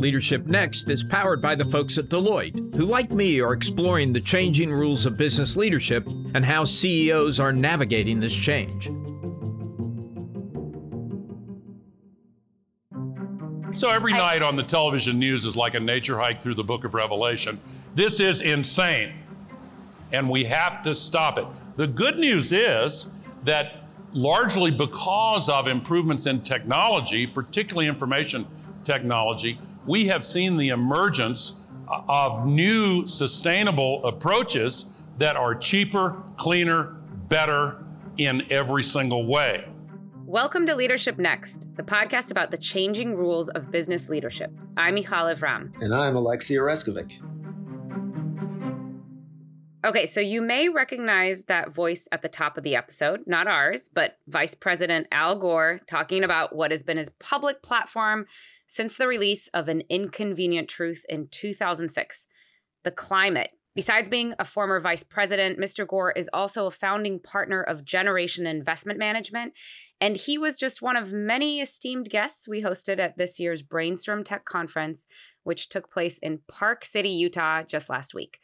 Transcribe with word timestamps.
Leadership 0.00 0.46
Next 0.46 0.88
is 0.88 1.04
powered 1.04 1.42
by 1.42 1.54
the 1.54 1.64
folks 1.64 1.98
at 1.98 2.06
Deloitte, 2.06 2.74
who, 2.74 2.86
like 2.86 3.12
me, 3.12 3.38
are 3.42 3.52
exploring 3.52 4.14
the 4.14 4.20
changing 4.20 4.72
rules 4.72 5.04
of 5.04 5.18
business 5.18 5.56
leadership 5.56 6.08
and 6.34 6.42
how 6.42 6.64
CEOs 6.64 7.38
are 7.38 7.52
navigating 7.52 8.18
this 8.18 8.32
change. 8.32 8.88
So 13.72 13.90
every 13.90 14.14
night 14.14 14.40
on 14.40 14.56
the 14.56 14.62
television 14.62 15.18
news 15.18 15.44
is 15.44 15.54
like 15.54 15.74
a 15.74 15.80
nature 15.80 16.18
hike 16.18 16.40
through 16.40 16.54
the 16.54 16.64
book 16.64 16.84
of 16.84 16.94
Revelation. 16.94 17.60
This 17.94 18.20
is 18.20 18.40
insane. 18.40 19.12
And 20.12 20.30
we 20.30 20.44
have 20.44 20.82
to 20.84 20.94
stop 20.94 21.36
it. 21.36 21.46
The 21.76 21.86
good 21.86 22.18
news 22.18 22.52
is 22.52 23.14
that 23.44 23.84
largely 24.14 24.70
because 24.70 25.50
of 25.50 25.68
improvements 25.68 26.24
in 26.24 26.40
technology, 26.40 27.26
particularly 27.26 27.86
information 27.86 28.46
technology, 28.82 29.58
we 29.86 30.06
have 30.08 30.26
seen 30.26 30.56
the 30.56 30.68
emergence 30.68 31.60
uh, 31.88 32.02
of 32.08 32.46
new 32.46 33.06
sustainable 33.06 34.04
approaches 34.04 35.00
that 35.18 35.36
are 35.36 35.54
cheaper, 35.54 36.22
cleaner, 36.36 36.96
better 37.28 37.82
in 38.18 38.42
every 38.50 38.82
single 38.82 39.26
way. 39.26 39.66
Welcome 40.26 40.66
to 40.66 40.76
Leadership 40.76 41.18
Next, 41.18 41.68
the 41.76 41.82
podcast 41.82 42.30
about 42.30 42.50
the 42.50 42.58
changing 42.58 43.16
rules 43.16 43.48
of 43.48 43.70
business 43.70 44.08
leadership. 44.08 44.52
I'm 44.76 44.94
Michal 44.94 45.24
Lev-Ram. 45.24 45.72
And 45.80 45.94
I'm 45.94 46.14
Alexei 46.14 46.54
Oreskovic. 46.54 47.12
Okay, 49.82 50.04
so 50.04 50.20
you 50.20 50.42
may 50.42 50.68
recognize 50.68 51.44
that 51.44 51.72
voice 51.72 52.06
at 52.12 52.20
the 52.20 52.28
top 52.28 52.58
of 52.58 52.64
the 52.64 52.76
episode, 52.76 53.22
not 53.26 53.46
ours, 53.46 53.88
but 53.92 54.18
Vice 54.28 54.54
President 54.54 55.06
Al 55.10 55.36
Gore 55.36 55.80
talking 55.86 56.22
about 56.22 56.54
what 56.54 56.70
has 56.70 56.82
been 56.82 56.98
his 56.98 57.08
public 57.18 57.62
platform 57.62 58.26
since 58.68 58.96
the 58.96 59.08
release 59.08 59.48
of 59.54 59.68
An 59.68 59.82
Inconvenient 59.88 60.68
Truth 60.68 61.04
in 61.08 61.28
2006 61.28 62.26
the 62.82 62.90
climate. 62.90 63.50
Besides 63.74 64.08
being 64.08 64.34
a 64.38 64.44
former 64.44 64.80
vice 64.80 65.04
president, 65.04 65.58
Mr. 65.58 65.86
Gore 65.86 66.12
is 66.12 66.30
also 66.32 66.66
a 66.66 66.70
founding 66.70 67.20
partner 67.20 67.62
of 67.62 67.84
Generation 67.84 68.46
Investment 68.46 68.98
Management. 68.98 69.52
And 70.00 70.16
he 70.16 70.38
was 70.38 70.56
just 70.56 70.82
one 70.82 70.96
of 70.96 71.12
many 71.12 71.60
esteemed 71.60 72.08
guests 72.08 72.48
we 72.48 72.62
hosted 72.62 72.98
at 72.98 73.16
this 73.16 73.38
year's 73.38 73.62
Brainstorm 73.62 74.24
Tech 74.24 74.44
Conference, 74.44 75.06
which 75.44 75.68
took 75.68 75.90
place 75.90 76.18
in 76.18 76.40
Park 76.48 76.84
City, 76.84 77.10
Utah, 77.10 77.62
just 77.62 77.90
last 77.90 78.14
week. 78.14 78.40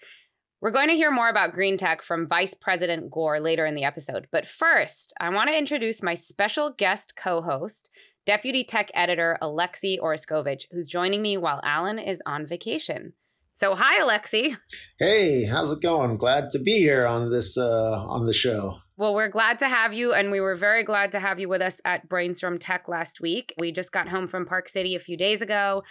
We're 0.67 0.73
going 0.73 0.89
to 0.89 0.97
hear 0.97 1.13
more 1.13 1.29
about 1.29 1.53
green 1.53 1.77
tech 1.77 2.03
from 2.03 2.27
Vice 2.27 2.53
President 2.53 3.09
Gore 3.09 3.39
later 3.39 3.67
in 3.67 3.77
the 3.77 3.85
episode. 3.85 4.27
But 4.33 4.49
first, 4.49 5.13
I 5.21 5.29
want 5.29 5.49
to 5.49 5.57
introduce 5.57 6.03
my 6.03 6.15
special 6.15 6.71
guest 6.77 7.15
co 7.15 7.41
host, 7.41 7.89
Deputy 8.25 8.65
Tech 8.65 8.91
Editor 8.93 9.39
Alexei 9.41 9.97
Oreskovic, 9.97 10.65
who's 10.73 10.89
joining 10.89 11.23
me 11.23 11.37
while 11.37 11.61
Alan 11.63 12.01
is 12.01 12.21
on 12.27 12.49
vacation. 12.49 13.13
So, 13.55 13.77
hi, 13.77 14.03
Alexei. 14.03 14.57
Hey, 14.99 15.45
how's 15.45 15.71
it 15.71 15.81
going? 15.81 16.17
Glad 16.17 16.51
to 16.51 16.59
be 16.59 16.79
here 16.79 17.07
on 17.07 17.31
this 17.31 17.57
uh, 17.57 18.05
on 18.05 18.27
the 18.27 18.35
show. 18.35 18.79
Well, 18.97 19.15
we're 19.15 19.29
glad 19.29 19.61
to 19.61 19.69
have 19.69 19.95
you, 19.95 20.15
and 20.15 20.33
we 20.33 20.41
were 20.41 20.57
very 20.57 20.83
glad 20.83 21.13
to 21.13 21.21
have 21.21 21.39
you 21.39 21.49
with 21.49 21.63
us 21.63 21.81
at 21.85 22.09
Brainstorm 22.09 22.59
Tech 22.59 22.89
last 22.89 23.21
week. 23.21 23.55
We 23.57 23.71
just 23.71 23.93
got 23.93 24.09
home 24.09 24.27
from 24.27 24.47
Park 24.47 24.69
City 24.69 24.97
a 24.97 24.99
few 24.99 25.17
days 25.17 25.43
ago, 25.43 25.85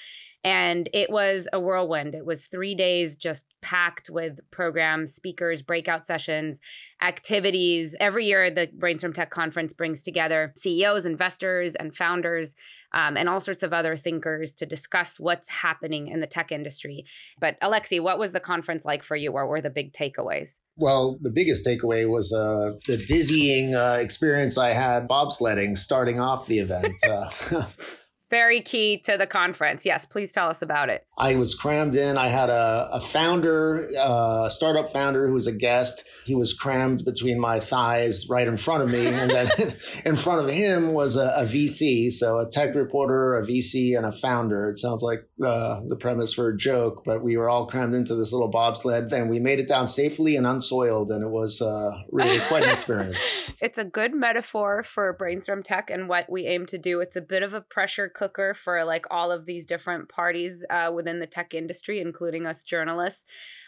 and 0.46 0.88
it 0.94 1.10
was 1.10 1.48
a 1.52 1.60
whirlwind. 1.60 2.14
It 2.14 2.24
was 2.24 2.46
three 2.46 2.76
days 2.76 3.16
just 3.16 3.48
packed 3.64 4.12
with 4.12 4.40
programs, 4.52 5.12
speakers, 5.12 5.64
breakout 5.64 6.06
sessions, 6.06 6.60
activities. 7.02 7.96
Every 8.00 8.28
year, 8.28 8.52
the 8.52 8.70
Brainstorm 8.72 9.12
Tech 9.12 9.32
Conference 9.32 9.74
brings 9.74 10.04
together 10.04 10.54
CEOs, 10.56 11.08
investors, 11.08 11.74
and 11.74 11.96
founders, 11.96 12.54
um, 12.94 13.18
and 13.18 13.28
all 13.28 13.42
sorts 13.42 13.64
of 13.64 13.74
other 13.74 13.98
thinkers 13.98 14.54
to 14.54 14.68
discuss 14.68 15.20
what's 15.20 15.50
happening 15.50 16.10
in 16.10 16.20
the 16.20 16.28
tech 16.28 16.52
industry. 16.52 17.06
But, 17.40 17.58
Alexei, 17.60 17.98
what 17.98 18.20
was 18.20 18.32
the 18.32 18.40
conference 18.40 18.86
like 18.86 19.02
for 19.02 19.16
you? 19.16 19.32
What 19.32 19.48
were 19.48 19.62
the 19.62 19.72
big 19.72 19.94
takeaways? 19.94 20.58
Well, 20.78 21.18
the 21.22 21.32
biggest 21.32 21.66
takeaway 21.66 22.08
was 22.08 22.32
uh, 22.32 22.74
the 22.86 22.98
dizzying 22.98 23.74
uh, 23.74 23.98
experience 24.00 24.60
I 24.60 24.70
had 24.70 25.08
bobsledding 25.08 25.76
starting 25.76 26.20
off 26.20 26.46
the 26.46 26.60
event. 26.60 26.94
Uh, 27.06 27.30
very 28.36 28.60
key 28.60 28.98
to 28.98 29.16
the 29.16 29.26
conference. 29.26 29.86
Yes, 29.86 30.06
please 30.06 30.34
tell 30.34 30.50
us 30.50 30.62
about 30.62 30.90
it. 30.90 31.06
I 31.18 31.38
was 31.38 31.56
crammed 31.56 31.96
in. 31.96 32.18
I 32.18 32.28
had 32.28 32.50
a, 32.50 32.90
a 32.92 33.00
founder, 33.00 33.88
a 33.92 33.98
uh, 33.98 34.50
startup 34.50 34.92
founder 34.92 35.26
who 35.26 35.34
was 35.34 35.48
a 35.48 35.54
guest. 35.54 36.04
He 36.26 36.36
was 36.36 36.54
crammed 36.54 37.06
between 37.06 37.40
my 37.40 37.62
thighs 37.62 38.28
right 38.30 38.46
in 38.46 38.58
front 38.58 38.84
of 38.84 38.92
me. 38.92 39.08
And 39.08 39.32
then 39.32 39.48
in 40.06 40.18
front 40.18 40.42
of 40.42 40.50
him 40.50 40.92
was 40.92 41.16
a, 41.16 41.30
a, 41.38 41.46
VC. 41.46 42.12
So 42.12 42.40
a 42.40 42.50
tech 42.50 42.76
reporter, 42.76 43.38
a 43.38 43.44
VC, 43.44 43.96
and 43.96 44.06
a 44.06 44.12
founder. 44.12 44.70
It 44.70 44.80
sounds 44.80 45.02
like 45.02 45.22
uh, 45.42 45.80
the 45.88 45.96
premise 45.96 46.34
for 46.34 46.50
a 46.50 46.58
joke, 46.58 47.04
but 47.06 47.24
we 47.24 47.38
were 47.38 47.50
all 47.50 47.68
crammed 47.68 47.96
into 47.96 48.16
this 48.16 48.34
little 48.34 48.50
bobsled 48.50 49.14
and 49.14 49.30
we 49.30 49.40
made 49.40 49.62
it 49.62 49.70
down 49.70 49.88
safely 49.88 50.36
and 50.36 50.46
unsoiled. 50.46 51.10
And 51.10 51.24
it 51.24 51.30
was 51.30 51.62
uh, 51.62 51.92
really 52.12 52.40
quite 52.50 52.64
an 52.64 52.70
experience. 52.70 53.34
it's 53.62 53.78
a 53.78 53.86
good 53.86 54.14
metaphor 54.14 54.84
for 54.84 55.14
Brainstorm 55.14 55.64
Tech 55.64 55.90
and 55.90 56.10
what 56.10 56.30
we 56.30 56.48
aim 56.48 56.66
to 56.66 56.78
do. 56.78 57.00
It's 57.00 57.16
a 57.16 57.22
bit 57.22 57.42
of 57.42 57.54
a 57.54 57.62
pressure 57.62 58.10
cooker 58.10 58.25
for 58.54 58.84
like 58.84 59.06
all 59.12 59.32
of 59.32 59.46
these 59.46 59.66
different 59.66 60.10
parties 60.10 60.64
uh, 60.70 60.92
within 60.94 61.20
the 61.20 61.28
tech 61.28 61.54
industry, 61.54 62.00
including 62.00 62.46
us 62.46 62.64
journalists. 62.64 63.26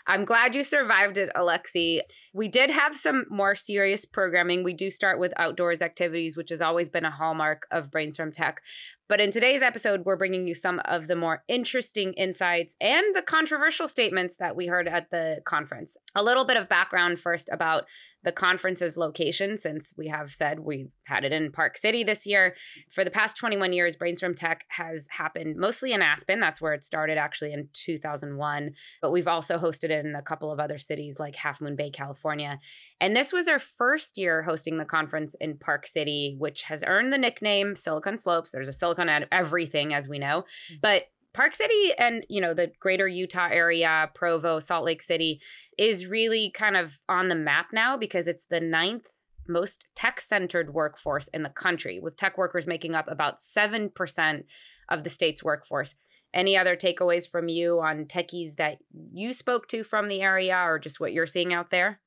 I'm 0.07 0.23
glad 0.23 0.55
you 0.55 0.63
survived 0.63 1.17
it, 1.17 1.29
Alexei. 1.35 2.01
We 2.33 2.47
did 2.47 2.69
have 2.69 2.95
some 2.95 3.25
more 3.29 3.55
serious 3.55 4.05
programming. 4.05 4.63
We 4.63 4.73
do 4.73 4.89
start 4.89 5.19
with 5.19 5.33
outdoors 5.37 5.81
activities, 5.81 6.37
which 6.37 6.49
has 6.49 6.61
always 6.61 6.89
been 6.89 7.03
a 7.03 7.11
hallmark 7.11 7.67
of 7.71 7.91
Brainstorm 7.91 8.31
Tech. 8.31 8.61
But 9.09 9.19
in 9.19 9.31
today's 9.31 9.61
episode, 9.61 10.05
we're 10.05 10.17
bringing 10.17 10.47
you 10.47 10.53
some 10.53 10.81
of 10.85 11.07
the 11.07 11.15
more 11.15 11.43
interesting 11.47 12.13
insights 12.13 12.75
and 12.79 13.15
the 13.15 13.21
controversial 13.21 13.87
statements 13.87 14.37
that 14.37 14.55
we 14.55 14.67
heard 14.67 14.87
at 14.87 15.11
the 15.11 15.39
conference. 15.45 15.97
A 16.15 16.23
little 16.23 16.45
bit 16.45 16.57
of 16.57 16.69
background 16.69 17.19
first 17.19 17.49
about 17.51 17.85
the 18.23 18.31
conference's 18.33 18.97
location, 18.97 19.57
since 19.57 19.93
we 19.97 20.07
have 20.07 20.33
said 20.33 20.59
we 20.59 20.89
had 21.05 21.23
it 21.23 21.31
in 21.31 21.51
Park 21.51 21.77
City 21.77 22.03
this 22.03 22.25
year. 22.25 22.55
For 22.89 23.05
the 23.05 23.11
past 23.11 23.37
21 23.37 23.71
years, 23.71 23.95
Brainstorm 23.95 24.35
Tech 24.35 24.65
has 24.69 25.07
happened 25.09 25.55
mostly 25.55 25.93
in 25.93 26.01
Aspen. 26.01 26.41
That's 26.41 26.59
where 26.59 26.73
it 26.73 26.83
started 26.83 27.17
actually 27.17 27.53
in 27.53 27.69
2001. 27.71 28.71
But 29.01 29.11
we've 29.11 29.27
also 29.27 29.57
hosted 29.57 29.91
it 29.91 29.96
in 30.05 30.15
a 30.15 30.21
couple 30.21 30.51
of 30.51 30.59
other 30.59 30.77
cities 30.77 31.19
like 31.19 31.35
Half 31.35 31.61
Moon 31.61 31.75
Bay, 31.75 31.89
California. 31.89 32.59
And 33.01 33.15
this 33.15 33.33
was 33.33 33.47
our 33.47 33.59
first 33.59 34.17
year 34.17 34.43
hosting 34.43 34.77
the 34.77 34.85
conference 34.85 35.35
in 35.39 35.57
Park 35.57 35.87
City, 35.87 36.35
which 36.37 36.63
has 36.63 36.83
earned 36.85 37.11
the 37.11 37.17
nickname 37.17 37.75
Silicon 37.75 38.17
Slopes. 38.17 38.51
There's 38.51 38.69
a 38.69 38.73
silicon 38.73 39.09
at 39.09 39.27
everything, 39.31 39.93
as 39.93 40.07
we 40.07 40.19
know. 40.19 40.45
Mm-hmm. 40.71 40.75
But 40.81 41.03
Park 41.33 41.55
City 41.55 41.91
and, 41.97 42.25
you 42.29 42.41
know, 42.41 42.53
the 42.53 42.71
greater 42.79 43.07
Utah 43.07 43.49
area, 43.51 44.09
Provo, 44.15 44.59
Salt 44.59 44.85
Lake 44.85 45.01
City 45.01 45.39
is 45.77 46.07
really 46.07 46.49
kind 46.49 46.75
of 46.75 46.99
on 47.07 47.27
the 47.27 47.35
map 47.35 47.67
now 47.71 47.97
because 47.97 48.27
it's 48.27 48.45
the 48.45 48.59
ninth 48.59 49.07
most 49.47 49.87
tech 49.95 50.19
centered 50.19 50.73
workforce 50.73 51.27
in 51.29 51.43
the 51.43 51.49
country, 51.49 51.99
with 51.99 52.17
tech 52.17 52.37
workers 52.37 52.67
making 52.67 52.95
up 52.95 53.09
about 53.09 53.37
7% 53.37 54.43
of 54.89 55.03
the 55.03 55.09
state's 55.09 55.43
workforce. 55.43 55.95
Any 56.33 56.57
other 56.57 56.75
takeaways 56.75 57.29
from 57.29 57.47
you 57.49 57.79
on 57.79 58.05
techies 58.05 58.55
that 58.57 58.77
you 59.13 59.33
spoke 59.33 59.67
to 59.69 59.83
from 59.83 60.07
the 60.07 60.21
area 60.21 60.55
or 60.55 60.77
just 60.77 60.99
what 60.99 61.13
you're 61.13 61.25
seeing 61.25 61.53
out 61.53 61.71
there? 61.71 61.99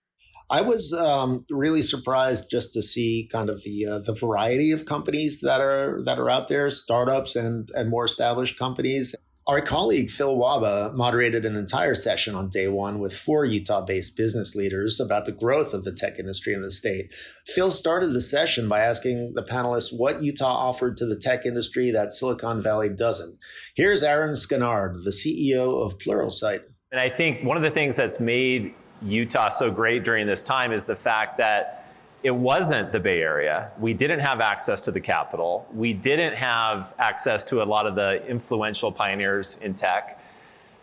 I 0.50 0.62
was 0.62 0.92
um, 0.92 1.44
really 1.48 1.82
surprised 1.82 2.50
just 2.50 2.72
to 2.74 2.82
see 2.82 3.28
kind 3.30 3.48
of 3.48 3.62
the 3.62 3.86
uh, 3.86 3.98
the 4.00 4.12
variety 4.12 4.72
of 4.72 4.84
companies 4.84 5.40
that 5.42 5.60
are 5.60 6.02
that 6.04 6.18
are 6.18 6.28
out 6.28 6.48
there, 6.48 6.68
startups 6.70 7.36
and 7.36 7.70
and 7.74 7.88
more 7.88 8.04
established 8.04 8.58
companies. 8.58 9.14
Our 9.50 9.60
colleague 9.60 10.12
Phil 10.12 10.36
Wahba 10.36 10.94
moderated 10.94 11.44
an 11.44 11.56
entire 11.56 11.96
session 11.96 12.36
on 12.36 12.50
day 12.50 12.68
one 12.68 13.00
with 13.00 13.12
four 13.12 13.44
Utah 13.44 13.80
based 13.84 14.16
business 14.16 14.54
leaders 14.54 15.00
about 15.00 15.26
the 15.26 15.32
growth 15.32 15.74
of 15.74 15.82
the 15.82 15.90
tech 15.90 16.20
industry 16.20 16.54
in 16.54 16.62
the 16.62 16.70
state. 16.70 17.12
Phil 17.48 17.72
started 17.72 18.12
the 18.12 18.22
session 18.22 18.68
by 18.68 18.78
asking 18.78 19.32
the 19.34 19.42
panelists 19.42 19.92
what 19.92 20.22
Utah 20.22 20.54
offered 20.54 20.96
to 20.98 21.04
the 21.04 21.16
tech 21.16 21.46
industry 21.46 21.90
that 21.90 22.12
Silicon 22.12 22.62
Valley 22.62 22.90
doesn't. 22.90 23.36
Here's 23.74 24.04
Aaron 24.04 24.36
Skonnard, 24.36 25.02
the 25.02 25.10
CEO 25.10 25.84
of 25.84 25.98
Pluralsight. 25.98 26.60
And 26.92 27.00
I 27.00 27.08
think 27.08 27.42
one 27.44 27.56
of 27.56 27.64
the 27.64 27.70
things 27.70 27.96
that's 27.96 28.20
made 28.20 28.72
Utah 29.02 29.48
so 29.48 29.72
great 29.74 30.04
during 30.04 30.28
this 30.28 30.44
time 30.44 30.70
is 30.70 30.84
the 30.84 30.94
fact 30.94 31.38
that 31.38 31.79
it 32.22 32.30
wasn't 32.30 32.92
the 32.92 33.00
Bay 33.00 33.22
Area. 33.22 33.70
We 33.78 33.94
didn't 33.94 34.20
have 34.20 34.40
access 34.40 34.84
to 34.84 34.90
the 34.90 35.00
capital. 35.00 35.66
We 35.72 35.94
didn't 35.94 36.34
have 36.34 36.94
access 36.98 37.44
to 37.46 37.62
a 37.62 37.64
lot 37.64 37.86
of 37.86 37.94
the 37.94 38.26
influential 38.26 38.92
pioneers 38.92 39.58
in 39.62 39.74
tech. 39.74 40.22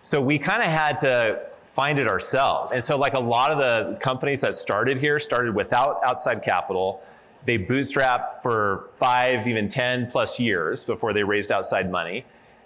So 0.01 0.21
we 0.23 0.39
kind 0.39 0.63
of 0.63 0.69
had 0.69 0.97
to 0.99 1.41
find 1.63 1.99
it 1.99 2.07
ourselves. 2.07 2.71
And 2.71 2.81
so, 2.81 2.97
like 2.97 3.13
a 3.13 3.19
lot 3.19 3.51
of 3.51 3.59
the 3.59 3.99
companies 3.99 4.41
that 4.41 4.55
started 4.55 4.97
here 4.97 5.19
started 5.19 5.53
without 5.53 6.01
outside 6.03 6.41
capital. 6.41 7.03
They 7.45 7.57
bootstrap 7.57 8.41
for 8.41 8.89
five, 8.95 9.47
even 9.47 9.69
10 9.69 10.07
plus 10.07 10.39
years 10.39 10.83
before 10.83 11.13
they 11.13 11.23
raised 11.23 11.51
outside 11.51 11.89
money. 11.89 12.25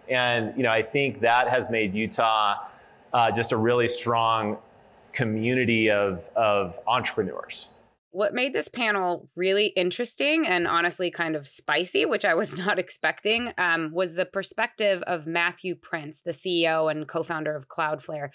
And, 0.09 0.55
you 0.57 0.63
know, 0.63 0.71
I 0.71 0.81
think 0.81 1.21
that 1.21 1.49
has 1.49 1.69
made 1.69 1.93
Utah 1.93 2.55
uh, 3.13 3.31
just 3.31 3.51
a 3.51 3.57
really 3.57 3.87
strong 3.87 4.57
community 5.13 5.91
of, 5.91 6.29
of 6.35 6.79
entrepreneurs. 6.87 7.77
What 8.11 8.33
made 8.33 8.53
this 8.53 8.67
panel 8.67 9.29
really 9.35 9.67
interesting 9.67 10.45
and 10.45 10.67
honestly 10.67 11.11
kind 11.11 11.35
of 11.35 11.47
spicy, 11.47 12.05
which 12.05 12.25
I 12.25 12.33
was 12.33 12.57
not 12.65 12.77
expecting, 12.77 13.53
um, 13.57 13.91
was 13.93 14.15
the 14.15 14.25
perspective 14.25 15.01
of 15.03 15.27
Matthew 15.27 15.75
Prince, 15.75 16.21
the 16.21 16.31
CEO 16.31 16.91
and 16.91 17.07
co 17.07 17.23
founder 17.23 17.55
of 17.55 17.67
Cloudflare. 17.67 18.29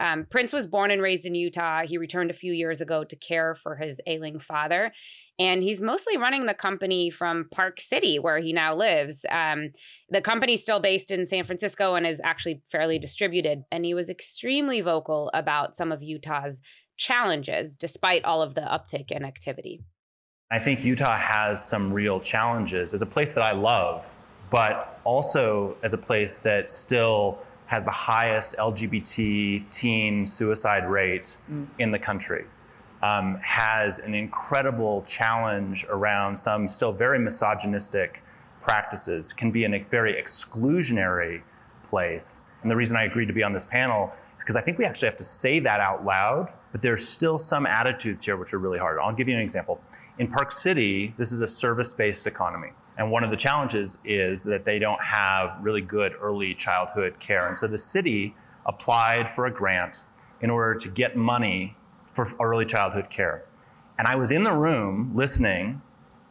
Um, 0.00 0.26
Prince 0.30 0.52
was 0.52 0.66
born 0.66 0.90
and 0.90 1.02
raised 1.02 1.26
in 1.26 1.34
Utah. 1.34 1.82
He 1.84 1.98
returned 1.98 2.30
a 2.30 2.34
few 2.34 2.52
years 2.52 2.80
ago 2.80 3.04
to 3.04 3.16
care 3.16 3.54
for 3.54 3.76
his 3.76 4.00
ailing 4.06 4.40
father. 4.40 4.92
And 5.38 5.62
he's 5.62 5.80
mostly 5.80 6.18
running 6.18 6.44
the 6.44 6.54
company 6.54 7.08
from 7.08 7.48
Park 7.50 7.80
City, 7.80 8.18
where 8.18 8.38
he 8.40 8.52
now 8.52 8.74
lives. 8.74 9.24
Um, 9.30 9.70
the 10.10 10.20
company's 10.20 10.62
still 10.62 10.80
based 10.80 11.10
in 11.10 11.24
San 11.24 11.44
Francisco 11.44 11.94
and 11.94 12.06
is 12.06 12.20
actually 12.22 12.60
fairly 12.70 12.98
distributed. 12.98 13.62
And 13.72 13.84
he 13.84 13.94
was 13.94 14.10
extremely 14.10 14.82
vocal 14.82 15.30
about 15.32 15.74
some 15.74 15.92
of 15.92 16.02
Utah's 16.02 16.60
challenges, 17.00 17.76
despite 17.76 18.24
all 18.24 18.42
of 18.42 18.54
the 18.54 18.60
uptick 18.60 19.10
in 19.10 19.24
activity. 19.24 19.82
I 20.50 20.58
think 20.58 20.84
Utah 20.84 21.16
has 21.16 21.64
some 21.64 21.92
real 21.92 22.20
challenges 22.20 22.92
as 22.92 23.02
a 23.02 23.06
place 23.06 23.32
that 23.32 23.42
I 23.42 23.52
love, 23.52 24.16
but 24.50 25.00
also 25.04 25.76
as 25.82 25.94
a 25.94 25.98
place 25.98 26.38
that 26.40 26.68
still 26.68 27.38
has 27.66 27.84
the 27.84 27.90
highest 27.90 28.56
LGBT 28.56 29.70
teen 29.70 30.26
suicide 30.26 30.86
rate 30.86 31.36
mm. 31.50 31.66
in 31.78 31.90
the 31.90 31.98
country. 31.98 32.44
Um, 33.02 33.38
has 33.42 33.98
an 34.00 34.12
incredible 34.12 35.02
challenge 35.06 35.86
around 35.88 36.36
some 36.36 36.68
still 36.68 36.92
very 36.92 37.18
misogynistic 37.18 38.22
practices, 38.60 39.32
can 39.32 39.50
be 39.50 39.64
in 39.64 39.72
a 39.72 39.78
very 39.84 40.12
exclusionary 40.12 41.40
place. 41.84 42.50
And 42.60 42.70
the 42.70 42.76
reason 42.76 42.98
I 42.98 43.04
agreed 43.04 43.26
to 43.26 43.32
be 43.32 43.42
on 43.42 43.54
this 43.54 43.64
panel 43.64 44.12
is 44.36 44.44
because 44.44 44.56
I 44.56 44.60
think 44.60 44.76
we 44.76 44.84
actually 44.84 45.06
have 45.06 45.16
to 45.16 45.24
say 45.24 45.60
that 45.60 45.80
out 45.80 46.04
loud 46.04 46.52
but 46.72 46.82
there's 46.82 47.06
still 47.06 47.38
some 47.38 47.66
attitudes 47.66 48.24
here 48.24 48.36
which 48.36 48.54
are 48.54 48.58
really 48.58 48.78
hard. 48.78 48.98
I'll 48.98 49.12
give 49.12 49.28
you 49.28 49.34
an 49.34 49.40
example. 49.40 49.80
In 50.18 50.28
Park 50.28 50.52
City, 50.52 51.14
this 51.16 51.32
is 51.32 51.40
a 51.40 51.48
service 51.48 51.92
based 51.92 52.26
economy. 52.26 52.70
And 52.96 53.10
one 53.10 53.24
of 53.24 53.30
the 53.30 53.36
challenges 53.36 54.02
is 54.04 54.44
that 54.44 54.64
they 54.64 54.78
don't 54.78 55.02
have 55.02 55.58
really 55.62 55.80
good 55.80 56.14
early 56.20 56.54
childhood 56.54 57.18
care. 57.18 57.48
And 57.48 57.56
so 57.56 57.66
the 57.66 57.78
city 57.78 58.34
applied 58.66 59.28
for 59.28 59.46
a 59.46 59.52
grant 59.52 60.04
in 60.40 60.50
order 60.50 60.78
to 60.78 60.88
get 60.88 61.16
money 61.16 61.76
for 62.12 62.26
early 62.40 62.66
childhood 62.66 63.08
care. 63.08 63.44
And 63.98 64.06
I 64.06 64.16
was 64.16 64.30
in 64.30 64.44
the 64.44 64.52
room 64.52 65.12
listening 65.14 65.82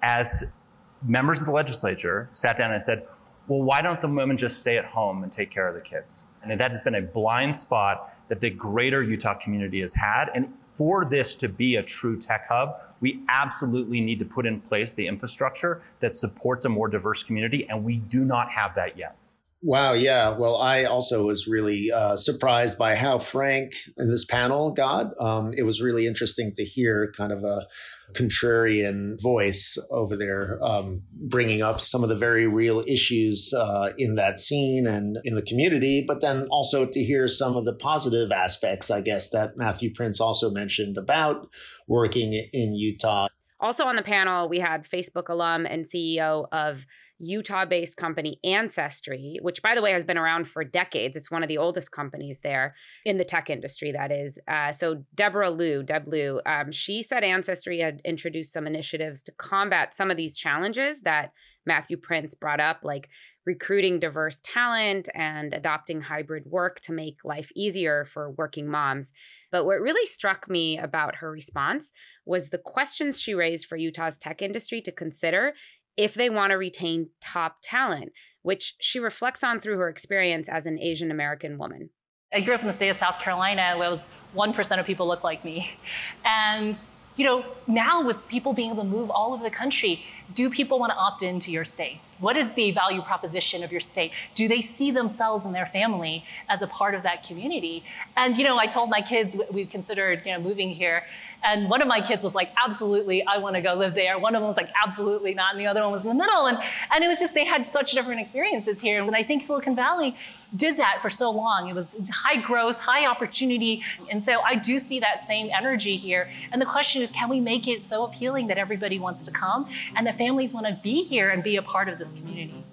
as 0.02 0.60
members 1.04 1.40
of 1.40 1.46
the 1.46 1.54
legislature 1.54 2.30
sat 2.32 2.58
down 2.58 2.72
and 2.72 2.84
said, 2.84 3.08
well, 3.50 3.64
why 3.64 3.82
don't 3.82 4.00
the 4.00 4.08
women 4.08 4.38
just 4.38 4.60
stay 4.60 4.78
at 4.78 4.86
home 4.86 5.24
and 5.24 5.32
take 5.32 5.50
care 5.50 5.68
of 5.68 5.74
the 5.74 5.82
kids? 5.82 6.28
And 6.44 6.58
that 6.60 6.70
has 6.70 6.82
been 6.82 6.96
a 6.96 7.02
blind 7.02 7.56
spot 7.56 8.14
that 8.28 8.42
the 8.42 8.52
greater 8.52 9.02
Utah 9.02 9.34
community 9.34 9.82
has 9.82 9.94
had. 9.96 10.30
And 10.36 10.54
for 10.62 11.04
this 11.04 11.36
to 11.38 11.50
be 11.50 11.76
a 11.76 11.82
true 11.82 12.18
tech 12.18 12.48
hub, 12.48 12.80
we 13.02 13.24
absolutely 13.28 14.02
need 14.02 14.20
to 14.20 14.26
put 14.26 14.46
in 14.46 14.62
place 14.62 14.94
the 14.94 15.08
infrastructure 15.08 15.82
that 16.00 16.16
supports 16.16 16.64
a 16.64 16.70
more 16.70 16.88
diverse 16.88 17.24
community. 17.24 17.68
And 17.68 17.84
we 17.84 17.98
do 17.98 18.24
not 18.24 18.52
have 18.52 18.76
that 18.76 18.98
yet. 18.98 19.18
Wow. 19.64 19.94
Yeah. 19.94 20.30
Well, 20.30 20.58
I 20.58 20.86
also 20.86 21.26
was 21.26 21.48
really 21.48 21.92
uh, 21.92 22.16
surprised 22.18 22.78
by 22.78 22.96
how 22.96 23.18
frank 23.18 23.74
in 23.98 24.10
this 24.10 24.24
panel 24.24 24.72
got. 24.72 25.20
Um, 25.20 25.54
it 25.58 25.64
was 25.64 25.82
really 25.82 26.08
interesting 26.08 26.54
to 26.56 26.64
hear 26.64 27.12
kind 27.18 27.34
of 27.34 27.44
a 27.44 27.68
contrarian 28.14 29.22
voice 29.22 29.78
over 29.92 30.16
there, 30.16 30.60
um, 30.64 31.04
bringing 31.12 31.62
up 31.62 31.80
some 31.80 32.04
of 32.04 32.10
the 32.10 32.16
very 32.16 32.48
real 32.48 32.84
issues 32.88 33.54
uh, 33.54 33.92
in 33.98 34.16
that 34.16 34.38
scene 34.38 34.88
and 34.88 35.18
in 35.24 35.36
the 35.36 35.42
community, 35.42 36.04
but 36.06 36.22
then 36.22 36.48
also 36.50 36.86
to 36.86 37.04
hear 37.04 37.28
some 37.28 37.56
of 37.56 37.66
the 37.66 37.74
positive 37.74 38.32
aspects, 38.32 38.90
I 38.90 39.02
guess, 39.02 39.30
that 39.30 39.58
Matthew 39.58 39.94
Prince 39.94 40.20
also 40.20 40.50
mentioned 40.50 40.98
about 40.98 41.50
working 41.88 42.34
in 42.34 42.74
Utah. 42.74 43.28
Also 43.60 43.86
on 43.86 43.96
the 43.96 44.02
panel, 44.02 44.48
we 44.48 44.60
had 44.60 44.84
Facebook 44.84 45.28
alum 45.30 45.66
and 45.66 45.84
CEO 45.84 46.48
of 46.52 46.86
Utah 47.20 47.66
based 47.66 47.98
company 47.98 48.40
Ancestry, 48.44 49.38
which, 49.42 49.62
by 49.62 49.76
the 49.76 49.82
way, 49.82 49.92
has 49.92 50.06
been 50.06 50.18
around 50.18 50.48
for 50.48 50.64
decades. 50.64 51.16
It's 51.16 51.30
one 51.30 51.44
of 51.44 51.50
the 51.50 51.58
oldest 51.58 51.92
companies 51.92 52.40
there 52.42 52.76
in 53.06 53.18
the 53.18 53.26
tech 53.26 53.50
industry, 53.50 53.92
that 53.92 54.12
is. 54.12 54.40
Uh, 54.48 54.72
so, 54.72 55.04
Deborah 55.14 55.52
Liu, 55.52 55.84
Deb 55.84 56.08
Liu, 56.08 56.42
um, 56.46 56.72
she 56.72 57.02
said 57.02 57.24
Ancestry 57.24 57.80
had 57.80 58.02
introduced 58.06 58.54
some 58.54 58.66
initiatives 58.66 59.22
to 59.24 59.32
combat 59.34 59.94
some 59.94 60.10
of 60.10 60.18
these 60.18 60.38
challenges 60.38 61.02
that 61.02 61.34
Matthew 61.66 61.98
Prince 61.98 62.34
brought 62.34 62.60
up, 62.60 62.80
like 62.84 63.10
recruiting 63.46 64.00
diverse 64.00 64.42
talent 64.44 65.10
and 65.16 65.54
adopting 65.54 66.02
hybrid 66.02 66.46
work 66.46 66.80
to 66.82 66.92
make 66.92 67.24
life 67.24 67.52
easier 67.56 68.06
for 68.06 68.32
working 68.32 68.68
moms. 68.68 69.14
But 69.52 69.66
what 69.66 69.82
really 69.82 70.06
struck 70.06 70.50
me 70.50 70.78
about 70.78 71.16
her 71.16 71.32
response 71.32 71.92
was 72.26 72.50
the 72.50 72.58
questions 72.58 73.20
she 73.20 73.34
raised 73.34 73.66
for 73.66 73.78
Utah's 73.78 74.18
tech 74.18 74.42
industry 74.42 74.82
to 74.82 74.92
consider 74.92 75.54
if 76.00 76.14
they 76.14 76.30
want 76.30 76.52
to 76.52 76.56
retain 76.56 77.10
top 77.20 77.58
talent, 77.62 78.14
which 78.42 78.76
she 78.80 79.00
reflects 79.00 79.44
on 79.44 79.60
through 79.60 79.78
her 79.78 79.90
experience 79.90 80.48
as 80.48 80.66
an 80.66 80.80
Asian 80.80 81.12
American 81.12 81.58
woman. 81.58 81.90
I 82.34 82.40
grew 82.40 82.54
up 82.54 82.62
in 82.62 82.68
the 82.68 82.74
state 82.74 82.88
of 82.88 82.96
South 82.96 83.20
Carolina 83.20 83.74
where 83.76 83.88
it 83.88 83.90
was 83.90 84.08
1% 84.34 84.80
of 84.80 84.86
people 84.86 85.08
look 85.08 85.26
like 85.26 85.44
me. 85.44 85.78
And 86.24 86.78
you 87.18 87.26
know, 87.26 87.44
now 87.68 88.02
with 88.02 88.26
people 88.30 88.54
being 88.54 88.72
able 88.72 88.84
to 88.84 88.90
move 88.90 89.12
all 89.12 89.34
over 89.34 89.44
the 89.44 89.50
country, 89.50 90.06
do 90.34 90.50
people 90.50 90.80
want 90.80 90.92
to 90.92 90.98
opt 90.98 91.24
into 91.24 91.52
your 91.52 91.66
state? 91.66 92.00
What 92.20 92.36
is 92.36 92.54
the 92.54 92.72
value 92.72 93.02
proposition 93.02 93.64
of 93.64 93.72
your 93.72 93.82
state? 93.82 94.12
Do 94.36 94.48
they 94.48 94.62
see 94.62 94.92
themselves 94.92 95.46
and 95.46 95.56
their 95.56 95.66
family 95.66 96.26
as 96.50 96.62
a 96.62 96.68
part 96.68 96.94
of 96.94 97.04
that 97.04 97.24
community? 97.24 97.84
And 98.18 98.38
you 98.38 98.44
know, 98.44 98.58
I 98.58 98.68
told 98.68 98.90
my 98.90 99.02
kids 99.02 99.36
we 99.52 99.66
considered, 99.66 100.24
you 100.26 100.34
know, 100.34 100.40
moving 100.40 100.70
here, 100.70 101.04
and 101.44 101.70
one 101.70 101.82
of 101.82 101.88
my 101.88 102.02
kids 102.02 102.24
was 102.24 102.36
like, 102.36 102.52
absolutely, 102.62 103.26
I 103.26 103.38
want 103.38 103.56
to 103.56 103.62
go 103.62 103.74
live 103.74 103.96
there. 103.96 104.20
One 104.20 104.36
of 104.36 104.42
them 104.42 104.48
was 104.48 104.58
like, 104.58 104.70
absolutely 104.84 105.34
not. 105.34 105.54
And 105.54 105.62
the 105.62 105.68
other 105.68 105.82
one 105.82 105.92
was 105.94 106.02
in 106.02 106.10
the 106.10 106.16
middle. 106.16 106.48
And, 106.48 106.58
and 106.94 107.04
it 107.04 107.08
was 107.08 107.20
just, 107.20 107.34
they 107.34 107.46
had 107.46 107.70
such 107.70 107.94
different 107.94 108.20
experiences 108.20 108.82
here. 108.82 109.02
And 109.02 109.16
I 109.16 109.24
think 109.24 109.42
Silicon 109.42 109.76
Valley 109.76 110.18
did 110.56 110.78
that 110.78 111.00
for 111.02 111.10
so 111.10 111.32
long. 111.32 111.70
It 111.70 111.76
was 111.76 111.96
high 112.12 112.42
growth, 112.42 112.80
high 112.82 113.06
opportunity. 113.06 113.84
And 114.10 114.24
so 114.24 114.42
I 114.42 114.56
do 114.56 114.80
see 114.80 115.00
that 115.00 115.26
same 115.28 115.50
energy 115.56 115.98
here. 115.98 116.30
And 116.52 116.62
the 116.62 116.66
question 116.66 117.02
is, 117.02 117.12
can 117.12 117.30
we 117.30 117.40
make 117.40 117.68
it 117.68 117.88
so 117.88 118.04
appealing 118.04 118.48
that 118.48 118.58
everybody 118.58 119.00
wants 119.00 119.26
to 119.26 119.32
come 119.32 119.70
and 119.96 120.06
the 120.06 120.14
families 120.14 120.54
want 120.54 120.68
to 120.68 120.80
be 120.82 121.04
here 121.04 121.30
and 121.30 121.44
be 121.44 121.56
a 121.56 121.62
part 121.62 121.90
of 121.90 122.00
this 122.00 122.12
community? 122.14 122.66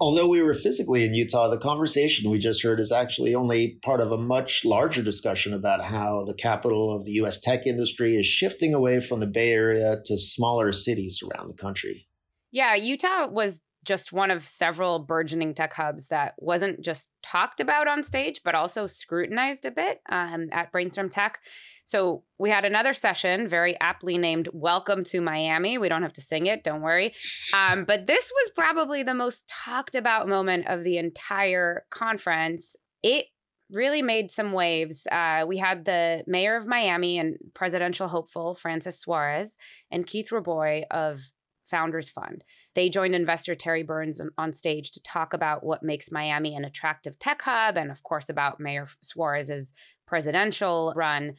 although 0.00 0.28
we 0.28 0.42
were 0.42 0.52
physically 0.52 1.02
in 1.04 1.14
Utah, 1.14 1.48
the 1.48 1.56
conversation 1.56 2.30
we 2.30 2.38
just 2.38 2.62
heard 2.62 2.78
is 2.78 2.92
actually 2.92 3.34
only 3.34 3.78
part 3.82 4.00
of 4.00 4.12
a 4.12 4.18
much 4.18 4.62
larger 4.62 5.02
discussion 5.02 5.54
about 5.54 5.82
how 5.82 6.24
the 6.26 6.34
capital 6.34 6.94
of 6.94 7.06
the 7.06 7.12
US 7.12 7.40
tech 7.40 7.66
industry 7.66 8.14
is 8.14 8.26
shifting 8.26 8.74
away 8.74 9.00
from 9.00 9.20
the 9.20 9.26
Bay 9.26 9.52
Area 9.52 10.02
to 10.04 10.18
smaller 10.18 10.72
cities 10.72 11.22
around 11.22 11.48
the 11.48 11.54
country. 11.54 12.06
Yeah, 12.50 12.74
Utah 12.74 13.28
was 13.28 13.62
just 13.84 14.12
one 14.12 14.30
of 14.30 14.42
several 14.42 14.98
burgeoning 14.98 15.54
tech 15.54 15.74
hubs 15.74 16.08
that 16.08 16.34
wasn't 16.38 16.80
just 16.80 17.10
talked 17.22 17.60
about 17.60 17.86
on 17.86 18.02
stage, 18.02 18.40
but 18.44 18.54
also 18.54 18.86
scrutinized 18.86 19.66
a 19.66 19.70
bit 19.70 20.00
um, 20.10 20.48
at 20.52 20.72
Brainstorm 20.72 21.08
Tech. 21.08 21.38
So 21.84 22.24
we 22.38 22.50
had 22.50 22.64
another 22.64 22.94
session, 22.94 23.46
very 23.46 23.78
aptly 23.80 24.16
named 24.16 24.48
Welcome 24.52 25.04
to 25.04 25.20
Miami. 25.20 25.76
We 25.76 25.88
don't 25.88 26.02
have 26.02 26.14
to 26.14 26.22
sing 26.22 26.46
it, 26.46 26.64
don't 26.64 26.80
worry. 26.80 27.14
Um, 27.52 27.84
but 27.86 28.06
this 28.06 28.32
was 28.34 28.50
probably 28.56 29.02
the 29.02 29.14
most 29.14 29.46
talked 29.48 29.94
about 29.94 30.28
moment 30.28 30.66
of 30.66 30.82
the 30.82 30.98
entire 30.98 31.84
conference. 31.90 32.76
It 33.02 33.26
really 33.70 34.02
made 34.02 34.30
some 34.30 34.52
waves. 34.52 35.06
Uh, 35.10 35.44
we 35.46 35.58
had 35.58 35.84
the 35.84 36.24
mayor 36.26 36.56
of 36.56 36.66
Miami 36.66 37.18
and 37.18 37.36
presidential 37.54 38.08
hopeful, 38.08 38.54
Francis 38.54 38.98
Suarez, 38.98 39.56
and 39.90 40.06
Keith 40.06 40.32
Rabois 40.32 40.82
of 40.90 41.32
Founders 41.66 42.08
Fund. 42.08 42.44
They 42.74 42.88
joined 42.88 43.14
investor 43.14 43.54
Terry 43.54 43.82
Burns 43.82 44.20
on 44.36 44.52
stage 44.52 44.90
to 44.92 45.02
talk 45.02 45.32
about 45.32 45.64
what 45.64 45.82
makes 45.82 46.10
Miami 46.10 46.56
an 46.56 46.64
attractive 46.64 47.18
tech 47.18 47.42
hub 47.42 47.76
and, 47.76 47.90
of 47.90 48.02
course, 48.02 48.28
about 48.28 48.58
Mayor 48.60 48.88
Suarez's 49.00 49.72
presidential 50.06 50.92
run. 50.96 51.34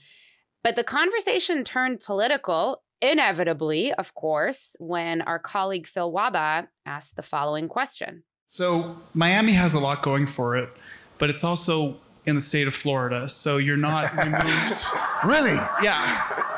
But 0.64 0.76
the 0.76 0.84
conversation 0.84 1.64
turned 1.64 2.00
political, 2.00 2.84
inevitably, 3.02 3.94
of 3.94 4.16
course, 4.16 4.76
when 4.80 5.22
our 5.22 5.38
colleague 5.40 5.88
Phil 5.88 6.12
Wahba 6.12 6.68
asked 6.86 7.16
the 7.16 7.22
following 7.22 7.68
question. 7.68 8.24
So, 8.48 8.98
Miami 9.14 9.52
has 9.54 9.74
a 9.74 9.80
lot 9.80 10.02
going 10.02 10.26
for 10.26 10.56
it, 10.56 10.70
but 11.18 11.30
it's 11.30 11.44
also 11.44 11.98
in 12.26 12.36
the 12.36 12.42
state 12.42 12.68
of 12.68 12.74
Florida. 12.74 13.28
So, 13.28 13.58
you're 13.58 13.76
not 13.78 14.16
removed. 14.24 14.86
really? 15.26 15.58
Yeah. 15.84 16.55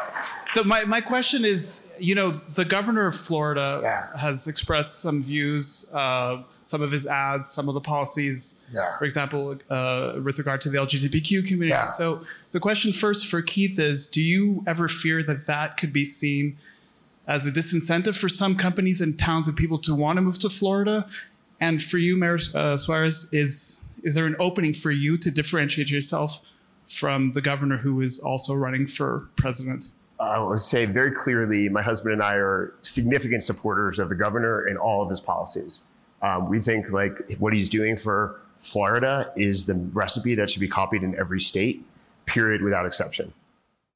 So 0.49 0.63
my, 0.63 0.85
my 0.85 1.01
question 1.01 1.43
is, 1.43 1.91
you 1.99 2.15
know, 2.15 2.31
the 2.31 2.65
governor 2.65 3.05
of 3.05 3.15
Florida 3.15 3.81
yeah. 3.83 4.17
has 4.17 4.47
expressed 4.47 5.01
some 5.01 5.21
views, 5.21 5.91
uh, 5.93 6.43
some 6.65 6.81
of 6.81 6.91
his 6.91 7.05
ads, 7.05 7.51
some 7.51 7.67
of 7.67 7.73
the 7.73 7.81
policies, 7.81 8.63
yeah. 8.71 8.97
for 8.97 9.05
example, 9.05 9.57
uh, 9.69 10.13
with 10.23 10.37
regard 10.37 10.61
to 10.61 10.69
the 10.69 10.77
LGBTQ 10.77 11.47
community. 11.47 11.69
Yeah. 11.69 11.87
So 11.87 12.21
the 12.51 12.59
question 12.59 12.93
first 12.93 13.27
for 13.27 13.41
Keith 13.41 13.77
is, 13.79 14.07
do 14.07 14.21
you 14.21 14.63
ever 14.65 14.87
fear 14.87 15.21
that 15.23 15.47
that 15.47 15.77
could 15.77 15.91
be 15.91 16.05
seen 16.05 16.57
as 17.27 17.45
a 17.45 17.51
disincentive 17.51 18.17
for 18.17 18.29
some 18.29 18.55
companies 18.55 19.01
and 19.01 19.19
towns 19.19 19.47
and 19.47 19.57
people 19.57 19.77
to 19.79 19.93
want 19.93 20.17
to 20.17 20.21
move 20.21 20.39
to 20.39 20.49
Florida? 20.49 21.07
And 21.59 21.81
for 21.81 21.97
you, 21.97 22.15
Mayor 22.17 22.39
uh, 22.53 22.77
Suarez, 22.77 23.27
is 23.33 23.89
is 24.03 24.15
there 24.15 24.27
an 24.27 24.35
opening 24.39 24.73
for 24.73 24.91
you 24.91 25.17
to 25.17 25.31
differentiate 25.31 25.89
yourself 25.89 26.41
from 26.85 27.31
the 27.31 27.41
governor 27.41 27.77
who 27.77 27.99
is 27.99 28.19
also 28.19 28.53
running 28.53 28.87
for 28.87 29.27
president? 29.35 29.87
I 30.19 30.39
would 30.39 30.59
say 30.59 30.86
very 30.86 31.12
clearly, 31.12 31.69
my 31.69 31.81
husband 31.81 32.13
and 32.13 32.24
I 32.24 32.36
are 32.36 32.74
significant 32.81 33.43
supporters 33.43 34.00
of 34.00 34.09
the 34.09 34.15
governor 34.15 34.65
and 34.65 34.77
all 34.77 35.03
of 35.03 35.09
his 35.09 35.21
policies. 35.21 35.81
Um, 36.21 36.50
we 36.50 36.59
think 36.59 36.91
like 36.91 37.19
what 37.38 37.53
he's 37.53 37.69
doing 37.69 37.95
for 37.95 38.41
Florida 38.55 39.31
is 39.36 39.67
the 39.67 39.75
recipe 39.93 40.33
that 40.36 40.50
should 40.50 40.59
be 40.59 40.67
copied 40.67 41.03
in 41.03 41.17
every 41.19 41.39
state, 41.39 41.86
period, 42.25 42.63
without 42.63 42.86
exception. 42.86 43.33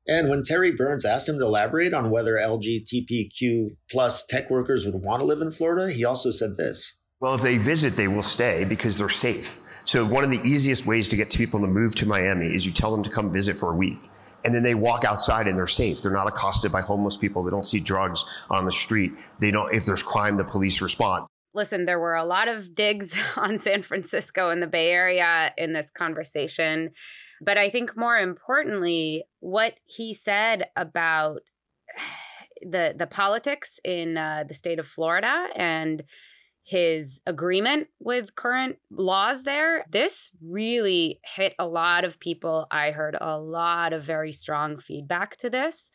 And 0.07 0.29
when 0.29 0.43
Terry 0.43 0.71
Burns 0.71 1.05
asked 1.05 1.29
him 1.29 1.39
to 1.39 1.45
elaborate 1.45 1.93
on 1.93 2.09
whether 2.09 2.35
LGBTQ 2.35 3.75
plus 3.89 4.25
tech 4.25 4.49
workers 4.49 4.85
would 4.85 4.95
want 4.95 5.21
to 5.21 5.25
live 5.25 5.41
in 5.41 5.51
Florida, 5.51 5.91
he 5.91 6.05
also 6.05 6.31
said 6.31 6.57
this. 6.57 6.97
Well, 7.19 7.35
if 7.35 7.41
they 7.41 7.57
visit, 7.57 7.95
they 7.95 8.07
will 8.07 8.23
stay 8.23 8.63
because 8.65 8.97
they're 8.97 9.09
safe. 9.09 9.61
So 9.85 10.05
one 10.05 10.23
of 10.23 10.31
the 10.31 10.41
easiest 10.43 10.85
ways 10.85 11.09
to 11.09 11.15
get 11.15 11.31
people 11.31 11.59
to 11.61 11.67
move 11.67 11.95
to 11.95 12.05
Miami 12.05 12.47
is 12.47 12.65
you 12.65 12.71
tell 12.71 12.91
them 12.91 13.03
to 13.03 13.09
come 13.09 13.31
visit 13.31 13.57
for 13.57 13.71
a 13.71 13.75
week. 13.75 13.99
And 14.43 14.53
then 14.53 14.63
they 14.63 14.75
walk 14.75 15.03
outside 15.03 15.47
and 15.47 15.57
they're 15.57 15.67
safe. 15.67 16.01
They're 16.01 16.11
not 16.11 16.27
accosted 16.27 16.71
by 16.71 16.81
homeless 16.81 17.17
people. 17.17 17.43
They 17.43 17.51
don't 17.51 17.65
see 17.65 17.79
drugs 17.79 18.25
on 18.49 18.65
the 18.65 18.71
street. 18.71 19.11
They 19.39 19.51
don't, 19.51 19.73
if 19.73 19.85
there's 19.85 20.03
crime, 20.03 20.37
the 20.37 20.43
police 20.43 20.81
respond. 20.81 21.27
Listen, 21.53 21.85
there 21.85 21.99
were 21.99 22.15
a 22.15 22.25
lot 22.25 22.47
of 22.47 22.73
digs 22.73 23.17
on 23.35 23.57
San 23.57 23.81
Francisco 23.81 24.49
and 24.49 24.61
the 24.61 24.67
Bay 24.67 24.91
Area 24.91 25.53
in 25.57 25.73
this 25.73 25.91
conversation. 25.91 26.91
But 27.43 27.57
I 27.57 27.69
think 27.69 27.97
more 27.97 28.17
importantly, 28.17 29.23
what 29.39 29.73
he 29.85 30.13
said 30.13 30.65
about 30.75 31.41
the 32.61 32.93
the 32.95 33.07
politics 33.07 33.79
in 33.83 34.17
uh, 34.17 34.43
the 34.47 34.53
state 34.53 34.77
of 34.77 34.87
Florida 34.87 35.47
and 35.55 36.03
his 36.63 37.21
agreement 37.25 37.87
with 37.99 38.35
current 38.35 38.77
laws 38.91 39.43
there, 39.43 39.85
this 39.89 40.31
really 40.41 41.19
hit 41.35 41.53
a 41.57 41.67
lot 41.67 42.03
of 42.03 42.19
people. 42.19 42.67
I 42.71 42.91
heard 42.91 43.17
a 43.19 43.37
lot 43.37 43.93
of 43.93 44.03
very 44.03 44.31
strong 44.31 44.77
feedback 44.77 45.37
to 45.37 45.49
this, 45.49 45.89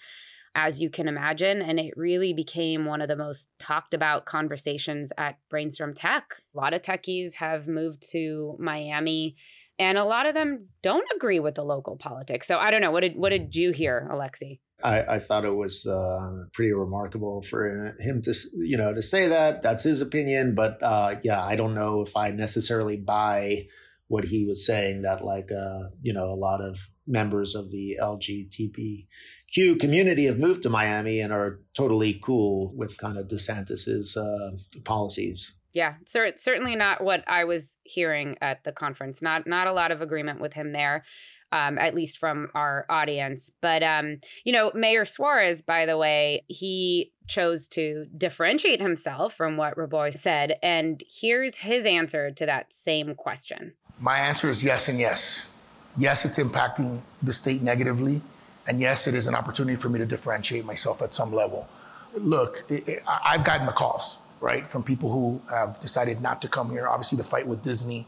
as 0.55 0.81
you 0.81 0.91
can 0.91 1.09
imagine. 1.09 1.63
And 1.63 1.79
it 1.79 1.95
really 1.97 2.33
became 2.33 2.85
one 2.85 3.01
of 3.01 3.09
the 3.09 3.17
most 3.17 3.49
talked 3.59 3.95
about 3.95 4.27
conversations 4.27 5.13
at 5.17 5.39
Brainstorm 5.51 5.95
Tech. 5.95 6.25
A 6.55 6.59
lot 6.59 6.75
of 6.75 6.83
techies 6.83 7.35
have 7.35 7.69
moved 7.69 8.03
to 8.11 8.57
Miami. 8.59 9.37
And 9.79 9.99
a 9.99 10.05
lot 10.05 10.27
of 10.27 10.35
them 10.35 10.69
don't 10.83 11.07
agree 11.15 11.39
with 11.39 11.55
the 11.55 11.65
local 11.65 11.97
politics. 11.97 12.47
So 12.47 12.59
I 12.59 12.71
don't 12.71 12.81
know. 12.81 12.91
What 12.91 13.01
did 13.01 13.17
what 13.17 13.31
did 13.31 13.55
you 13.55 13.73
hear, 13.73 14.09
Alexei? 14.11 14.61
I, 14.83 15.17
I 15.17 15.19
thought 15.19 15.45
it 15.45 15.55
was 15.55 15.87
uh, 15.87 16.45
pretty 16.53 16.73
remarkable 16.73 17.43
for 17.43 17.95
him 17.99 18.21
to, 18.23 18.35
you 18.57 18.77
know, 18.77 18.93
to 18.93 19.03
say 19.03 19.27
that. 19.29 19.63
That's 19.63 19.83
his 19.83 20.01
opinion, 20.01 20.55
but 20.55 20.83
uh, 20.83 21.17
yeah, 21.23 21.43
I 21.43 21.57
don't 21.57 21.75
know 21.75 22.03
if 22.03 22.15
I 22.17 22.31
necessarily 22.31 22.97
buy 22.99 23.69
what 24.09 24.27
he 24.27 24.45
was 24.45 24.67
saying. 24.67 25.03
That 25.03 25.25
like, 25.25 25.51
uh, 25.51 25.91
you 26.03 26.13
know, 26.13 26.27
a 26.27 26.37
lot 26.37 26.61
of 26.61 26.91
members 27.07 27.55
of 27.55 27.71
the 27.71 27.97
LGBTQ 28.01 29.81
community 29.81 30.27
have 30.27 30.39
moved 30.39 30.63
to 30.65 30.71
Miami 30.71 31.21
and 31.21 31.33
are 31.33 31.61
totally 31.75 32.21
cool 32.23 32.73
with 32.77 32.99
kind 32.99 33.17
of 33.17 33.29
DeSantis's 33.29 34.17
uh, 34.17 34.51
policies. 34.85 35.56
Yeah, 35.77 35.95
cer- 36.07 36.37
certainly 36.37 36.75
not 36.75 37.05
what 37.05 37.23
I 37.29 37.45
was 37.45 37.77
hearing 37.83 38.37
at 38.41 38.65
the 38.65 38.73
conference. 38.73 39.21
Not 39.21 39.47
not 39.47 39.67
a 39.67 39.73
lot 39.73 39.93
of 39.93 40.01
agreement 40.01 40.41
with 40.41 40.55
him 40.55 40.73
there 40.73 41.05
um, 41.53 41.79
at 41.79 41.95
least 41.95 42.19
from 42.19 42.49
our 42.55 42.87
audience. 42.89 43.51
But, 43.61 43.83
um, 43.83 44.19
you 44.45 44.53
know, 44.53 44.71
Mayor 44.75 45.05
Suarez, 45.05 45.63
by 45.63 45.87
the 45.87 45.97
way, 45.97 46.45
he 46.49 47.13
chose 47.29 47.69
to 47.69 48.07
differentiate 48.17 48.81
himself 48.81 49.35
from 49.35 49.57
what 49.57 49.77
Rabois 49.77 50.13
said. 50.13 50.57
And 50.63 51.03
here's 51.09 51.59
his 51.59 51.85
answer 51.85 52.31
to 52.31 52.47
that 52.47 52.73
same 52.73 53.15
question. 53.15 53.75
My 53.99 54.19
answer 54.19 54.49
is 54.49 54.65
yes 54.65 54.89
and 54.89 54.99
yes. 54.99 55.55
Yes, 55.97 56.25
it's 56.25 56.39
impacting 56.39 57.01
the 57.23 57.33
state 57.33 57.63
negatively. 57.63 58.21
And 58.69 58.81
yes, 58.81 59.07
it 59.07 59.15
is 59.15 59.27
an 59.27 59.35
opportunity 59.35 59.77
for 59.77 59.89
me 59.89 59.99
to 59.99 60.07
differentiate 60.07 60.65
myself 60.65 61.01
at 61.01 61.15
some 61.15 61.33
level. 61.33 61.69
Look, 62.17 62.65
it, 62.69 62.89
it, 62.89 63.03
I've 63.07 63.45
gotten 63.45 63.67
the 63.67 63.73
calls, 63.73 64.26
right, 64.41 64.67
from 64.67 64.83
people 64.83 65.11
who 65.11 65.41
have 65.51 65.79
decided 65.81 66.21
not 66.21 66.43
to 66.43 66.49
come 66.49 66.71
here. 66.71 66.87
Obviously, 66.87 67.19
the 67.19 67.25
fight 67.25 67.47
with 67.47 67.63
Disney, 67.63 68.07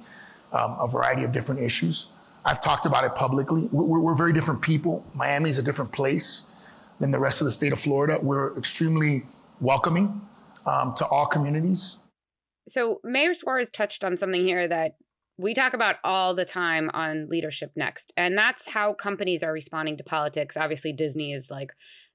um, 0.52 0.76
a 0.78 0.88
variety 0.88 1.24
of 1.24 1.32
different 1.32 1.60
issues. 1.60 2.12
I've 2.44 2.60
talked 2.62 2.86
about 2.86 3.04
it 3.04 3.14
publicly. 3.14 3.68
We're, 3.72 4.00
we're 4.00 4.14
very 4.14 4.32
different 4.32 4.62
people. 4.62 5.04
Miami 5.14 5.50
is 5.50 5.58
a 5.58 5.62
different 5.62 5.92
place 5.92 6.52
than 7.00 7.10
the 7.10 7.18
rest 7.18 7.40
of 7.40 7.46
the 7.46 7.50
state 7.50 7.72
of 7.72 7.78
Florida. 7.78 8.18
We're 8.22 8.56
extremely 8.56 9.24
welcoming 9.60 10.22
um, 10.66 10.94
to 10.96 11.06
all 11.06 11.26
communities. 11.26 12.04
So, 12.66 13.00
Mayor 13.02 13.34
Suarez 13.34 13.70
touched 13.70 14.04
on 14.04 14.16
something 14.16 14.44
here 14.44 14.68
that 14.68 14.96
we 15.38 15.54
talk 15.54 15.72
about 15.72 15.96
all 16.02 16.34
the 16.34 16.44
time 16.44 16.90
on 16.92 17.28
Leadership 17.28 17.72
Next, 17.76 18.12
and 18.16 18.36
that's 18.36 18.68
how 18.68 18.92
companies 18.92 19.42
are 19.42 19.52
responding 19.52 19.96
to 19.96 20.04
politics. 20.04 20.56
Obviously, 20.56 20.92
Disney 20.92 21.32
is 21.32 21.48
like 21.50 21.70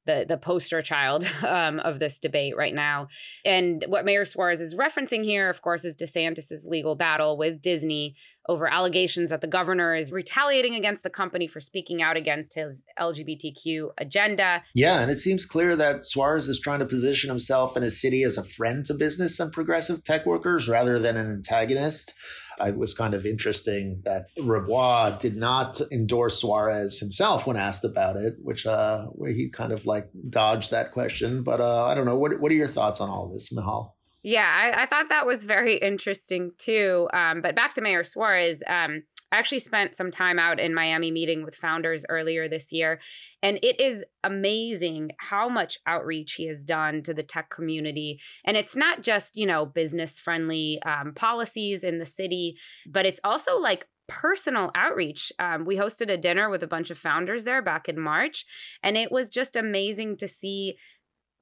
the 0.06 0.26
the 0.28 0.38
poster 0.38 0.82
child 0.82 1.26
um, 1.48 1.80
of 1.80 2.00
this 2.00 2.20
debate 2.20 2.56
right 2.58 2.74
now. 2.74 3.08
And 3.46 3.84
what 3.88 4.06
Mayor 4.06 4.26
Suarez 4.26 4.62
is 4.62 4.76
referencing 4.76 5.24
here, 5.24 5.50
of 5.50 5.62
course, 5.62 5.86
is 5.86 5.96
DeSantis's 5.96 6.68
legal 6.68 6.96
battle 6.96 7.38
with 7.38 7.62
Disney 7.62 8.16
over 8.50 8.68
allegations 8.68 9.30
that 9.30 9.40
the 9.42 9.48
governor 9.48 9.96
is 9.96 10.12
retaliating 10.12 10.76
against 10.76 11.04
the 11.04 11.10
company 11.10 11.48
for 11.48 11.62
speaking 11.62 12.02
out 12.02 12.18
against 12.18 12.56
his 12.56 12.84
LGBTQ 13.00 13.92
agenda. 13.98 14.64
Yeah, 14.76 15.00
and 15.00 15.10
it 15.10 15.16
seems 15.16 15.46
clear 15.46 15.76
that 15.78 16.06
Suarez 16.06 16.50
is 16.50 16.60
trying 16.60 16.80
to 16.80 16.86
position 16.86 17.30
himself 17.30 17.78
in 17.78 17.84
his 17.84 18.02
city 18.02 18.24
as 18.24 18.38
a 18.38 18.44
friend 18.44 18.86
to 18.86 18.94
business 18.94 19.40
and 19.40 19.52
progressive 19.52 20.04
tech 20.04 20.26
workers 20.26 20.68
rather 20.68 21.00
than 21.00 21.16
an 21.16 21.32
antagonist. 21.32 22.14
It 22.60 22.78
was 22.78 22.94
kind 22.94 23.14
of 23.14 23.26
interesting 23.26 24.02
that 24.06 24.28
Rabois 24.38 25.18
did 25.20 25.36
not 25.36 25.82
endorse 25.92 26.40
Suarez 26.40 27.00
himself 27.00 27.48
when 27.48 27.58
asked 27.58 27.86
about 27.86 28.16
it, 28.16 28.36
which 28.42 28.66
uh, 28.66 29.06
where 29.08 29.32
he 29.32 29.50
kind 29.50 29.72
of 29.72 29.86
like 29.86 30.10
dodged 30.30 30.72
that 30.72 30.92
question. 30.92 31.44
But 31.44 31.62
uh, 31.62 31.86
I 31.86 31.96
don't 31.96 32.06
know. 32.06 32.18
What 32.18 32.40
what 32.40 32.52
are 32.52 32.56
your 32.56 32.68
thoughts 32.68 33.02
on 33.02 33.10
all 33.10 33.30
this, 33.30 33.52
Michal? 33.52 33.96
Yeah, 34.24 34.48
I, 34.48 34.84
I 34.84 34.86
thought 34.86 35.10
that 35.10 35.28
was 35.28 35.44
very 35.44 35.78
interesting 35.78 36.52
too. 36.58 37.10
Um, 37.14 37.42
but 37.42 37.56
back 37.56 37.74
to 37.76 37.82
Mayor 37.82 38.06
Suarez. 38.06 38.64
Um, 38.66 39.04
I 39.34 39.40
actually 39.40 39.60
spent 39.60 39.96
some 39.96 40.12
time 40.12 40.38
out 40.38 40.60
in 40.60 40.76
Miami 40.76 41.10
meeting 41.10 41.44
with 41.44 41.56
founders 41.56 42.06
earlier 42.08 42.48
this 42.48 42.72
year. 42.72 43.02
And 43.42 43.58
it 43.64 43.82
is 43.82 44.04
amazing 44.24 45.10
how 45.18 45.50
much 45.50 45.80
outreach 45.88 46.34
he 46.34 46.48
has 46.48 46.64
done 46.64 47.02
to 47.02 47.16
the 47.16 47.24
tech 47.24 47.50
community. 47.50 48.22
And 48.46 48.56
it's 48.56 48.76
not 48.76 49.02
just, 49.02 49.36
you 49.36 49.48
know, 49.48 49.66
business 49.66 50.20
friendly 50.20 50.80
um, 50.86 51.14
policies 51.16 51.84
in 51.84 51.98
the 51.98 52.06
city, 52.06 52.58
but 52.88 53.08
it's 53.08 53.20
also 53.24 53.58
like 53.58 53.88
personal 54.08 54.70
outreach. 54.76 55.32
Um, 55.40 55.66
we 55.66 55.78
hosted 55.78 56.12
a 56.12 56.18
dinner 56.18 56.48
with 56.48 56.62
a 56.62 56.68
bunch 56.68 56.92
of 56.92 57.00
founders 57.00 57.44
there 57.44 57.64
back 57.64 57.90
in 57.90 58.00
March. 58.00 58.46
And 58.84 58.96
it 58.96 59.12
was 59.12 59.32
just 59.32 59.56
amazing 59.56 60.18
to 60.18 60.28
see 60.28 60.76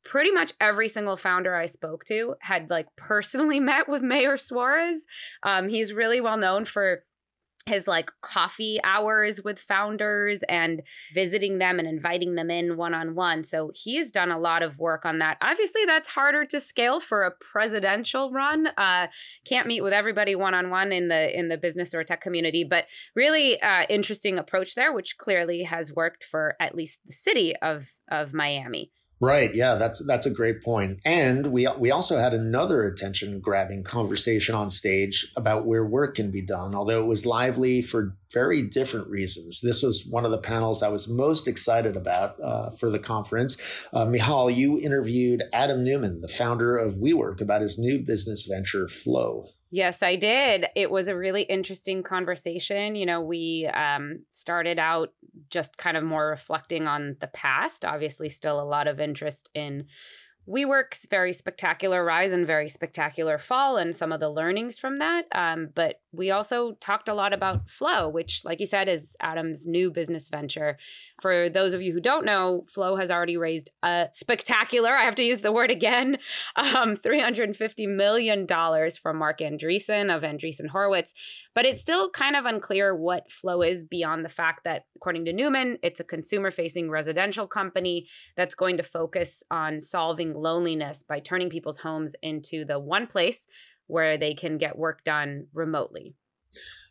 pretty 0.06 0.32
much 0.32 0.54
every 0.62 0.88
single 0.88 1.18
founder 1.18 1.56
I 1.56 1.66
spoke 1.66 2.06
to 2.06 2.36
had 2.40 2.70
like 2.70 2.88
personally 2.96 3.60
met 3.72 3.90
with 3.90 4.02
Mayor 4.02 4.38
Suarez. 4.38 5.06
Um, 5.44 5.68
he's 5.68 5.92
really 5.92 6.22
well 6.22 6.38
known 6.38 6.64
for 6.64 7.04
his 7.66 7.88
like 7.88 8.12
coffee 8.22 8.80
hours 8.84 9.42
with 9.44 9.60
founders 9.60 10.44
and 10.50 10.82
visiting 11.14 11.60
them 11.60 11.80
and 11.80 11.88
inviting 11.88 12.36
them 12.36 12.50
in 12.50 12.78
one 12.78 12.94
on 12.94 13.16
one. 13.16 13.44
So 13.44 13.72
he's 13.74 14.12
done 14.12 14.32
a 14.32 14.40
lot 14.40 14.64
of 14.64 14.80
work 14.80 15.06
on 15.06 15.20
that. 15.20 15.38
Obviously, 15.42 15.86
that's 15.86 16.10
harder 16.10 16.46
to 16.46 16.60
scale 16.60 17.00
for 17.00 17.24
a 17.24 17.32
presidential 17.32 18.32
run. 18.32 18.68
Uh, 18.78 19.08
can't 19.46 19.68
meet 19.68 19.82
with 19.82 19.94
everybody 19.94 20.36
one 20.36 20.54
on 20.54 20.70
one 20.70 20.92
in 20.92 21.08
the 21.08 21.38
in 21.38 21.50
the 21.50 21.58
business 21.58 21.94
or 21.94 22.04
tech 22.04 22.22
community, 22.22 22.64
but 22.64 22.86
really 23.16 23.62
uh, 23.62 23.84
interesting 23.90 24.38
approach 24.38 24.76
there, 24.76 24.94
which 24.94 25.18
clearly 25.18 25.64
has 25.64 25.94
worked 25.94 26.24
for 26.24 26.56
at 26.60 26.76
least 26.76 27.02
the 27.06 27.14
city 27.14 27.56
of 27.58 27.92
of 28.10 28.34
Miami. 28.34 28.92
Right. 29.22 29.54
Yeah, 29.54 29.76
that's 29.76 30.04
that's 30.04 30.26
a 30.26 30.32
great 30.32 30.64
point. 30.64 31.00
And 31.06 31.48
we 31.48 31.68
we 31.78 31.92
also 31.92 32.18
had 32.18 32.34
another 32.34 32.84
attention 32.84 33.40
grabbing 33.40 33.84
conversation 33.84 34.56
on 34.56 34.72
stage 34.72 35.32
about 35.38 35.68
where 35.68 35.86
work 35.86 36.16
can 36.16 36.32
be 36.32 36.42
done, 36.42 36.74
although 36.74 37.00
it 37.00 37.06
was 37.06 37.24
lively 37.24 37.84
for 37.84 38.18
very 38.34 38.64
different 38.64 39.08
reasons. 39.10 39.62
This 39.62 39.84
was 39.84 40.08
one 40.08 40.26
of 40.26 40.32
the 40.32 40.40
panels 40.40 40.82
I 40.82 40.88
was 40.88 41.08
most 41.08 41.48
excited 41.48 41.96
about 41.96 42.42
uh, 42.42 42.72
for 42.72 42.90
the 42.90 42.98
conference. 42.98 43.58
Uh, 43.94 44.06
Michal, 44.06 44.50
you 44.50 44.80
interviewed 44.80 45.44
Adam 45.54 45.84
Neumann, 45.84 46.22
the 46.22 46.28
founder 46.28 46.76
of 46.76 46.96
WeWork, 46.96 47.42
about 47.42 47.62
his 47.62 47.78
new 47.78 48.00
business 48.00 48.48
venture, 48.48 48.88
Flow. 48.88 49.50
Yes, 49.74 50.04
I 50.04 50.18
did. 50.18 50.66
It 50.76 50.92
was 50.92 51.08
a 51.08 51.16
really 51.16 51.44
interesting 51.44 52.04
conversation. 52.04 52.96
You 52.96 53.06
know, 53.06 53.22
we 53.22 53.68
um, 53.74 54.24
started 54.32 54.78
out 54.78 55.14
just 55.50 55.78
kind 55.78 55.96
of 55.96 56.04
more 56.04 56.28
reflecting 56.28 56.88
on 56.88 57.16
the 57.22 57.28
past. 57.28 57.86
Obviously, 57.86 58.28
still 58.28 58.60
a 58.60 58.68
lot 58.68 58.88
of 58.88 59.00
interest 59.00 59.50
in 59.56 59.86
WeWork's 60.48 61.06
very 61.10 61.32
spectacular 61.32 62.04
rise 62.04 62.34
and 62.34 62.46
very 62.46 62.68
spectacular 62.68 63.38
fall 63.38 63.78
and 63.78 63.96
some 63.96 64.12
of 64.12 64.20
the 64.20 64.30
learnings 64.30 64.78
from 64.78 65.00
that. 65.00 65.26
Um, 65.32 65.70
but 65.74 66.02
we 66.14 66.30
also 66.32 66.74
talked 66.82 67.08
a 67.08 67.14
lot 67.14 67.34
about 67.34 67.70
Flow, 67.70 68.10
which, 68.10 68.44
like 68.44 68.60
you 68.60 68.66
said, 68.66 68.90
is 68.90 69.16
Adam's 69.22 69.66
new 69.66 69.90
business 69.90 70.28
venture. 70.28 70.78
For 71.22 71.50
those 71.50 71.74
of 71.74 71.82
you 71.82 71.94
who 71.94 72.02
don't 72.02 72.26
know, 72.26 72.66
Flow 72.68 72.98
has 72.98 73.10
already 73.10 73.38
raised 73.38 73.70
a 73.82 74.08
spectacular, 74.12 74.92
I 74.92 75.04
have 75.04 75.16
to 75.16 75.24
use 75.24 75.42
the 75.42 75.52
word 75.52 75.72
again, 75.72 76.18
um, 76.56 76.98
$350 76.98 77.88
million 77.88 78.46
from 78.48 79.18
Marc 79.18 79.40
Andreessen 79.40 80.14
of 80.16 80.24
Andreessen 80.24 80.70
Horowitz. 80.70 81.14
But 81.56 81.66
it's 81.66 81.82
still 81.82 82.10
kind 82.10 82.36
of 82.36 82.46
unclear 82.46 82.96
what 82.96 83.32
Flow 83.32 83.62
is 83.62 83.86
beyond 83.86 84.26
the 84.26 84.30
fact 84.30 84.64
that, 84.66 84.86
according 84.96 85.26
to 85.26 85.34
Neumann, 85.34 85.78
it's 85.82 86.00
a 86.00 86.06
consumer 86.06 86.52
facing 86.52 86.90
residential 86.90 87.48
company 87.48 88.08
that's 88.36 88.56
going 88.56 88.78
to 88.78 88.84
focus 88.84 89.44
on 89.50 89.80
solving 89.80 90.34
loneliness 90.34 91.04
by 91.04 91.20
turning 91.20 91.50
people's 91.50 91.80
homes 91.80 92.16
into 92.22 92.66
the 92.66 92.80
one 92.80 93.08
place 93.08 93.48
where 93.92 94.18
they 94.18 94.34
can 94.34 94.58
get 94.58 94.78
work 94.78 95.04
done 95.04 95.48
remotely. 95.54 96.16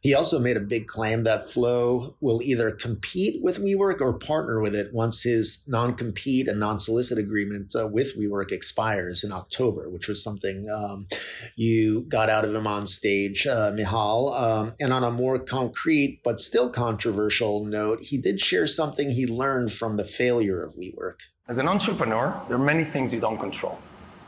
He 0.02 0.14
also 0.14 0.38
made 0.38 0.57
a 0.57 0.61
big 0.61 0.87
claim 0.87 1.25
that 1.25 1.50
Flow 1.50 2.16
will 2.23 2.40
either 2.40 2.71
compete 2.71 3.42
with 3.42 3.59
WeWork 3.59 4.00
or 4.00 4.14
partner 4.14 4.59
with 4.59 4.75
it 4.75 4.95
once 4.95 5.25
his 5.25 5.62
non 5.69 5.95
compete 5.95 6.49
and 6.49 6.59
non 6.59 6.80
solicit 6.80 7.19
agreement 7.19 7.75
uh, 7.76 7.87
with 7.87 8.19
WeWork 8.19 8.50
expires 8.50 9.23
in 9.23 9.30
October, 9.30 9.90
which 9.90 10.09
was 10.09 10.25
something 10.25 10.71
um, 10.71 11.07
you 11.54 12.02
got 12.09 12.30
out 12.30 12.47
of 12.47 12.54
him 12.54 12.66
on 12.66 12.87
stage, 12.87 13.47
uh, 13.47 13.73
Michal. 13.75 14.33
Um, 14.33 14.73
and 14.80 14.90
on 14.90 15.04
a 15.04 15.11
more 15.11 15.38
concrete 15.38 16.23
but 16.25 16.40
still 16.40 16.71
controversial 16.71 17.66
note, 17.66 18.00
he 18.00 18.16
did 18.16 18.40
share 18.40 18.66
something 18.66 19.11
he 19.11 19.26
learned 19.26 19.71
from 19.71 19.99
the 19.99 20.04
failure 20.07 20.62
of 20.62 20.76
WeWork. 20.76 21.16
As 21.47 21.59
an 21.59 21.69
entrepreneur, 21.69 22.40
there 22.49 22.57
are 22.57 22.64
many 22.64 22.85
things 22.85 23.12
you 23.12 23.21
don't 23.21 23.38
control. 23.38 23.78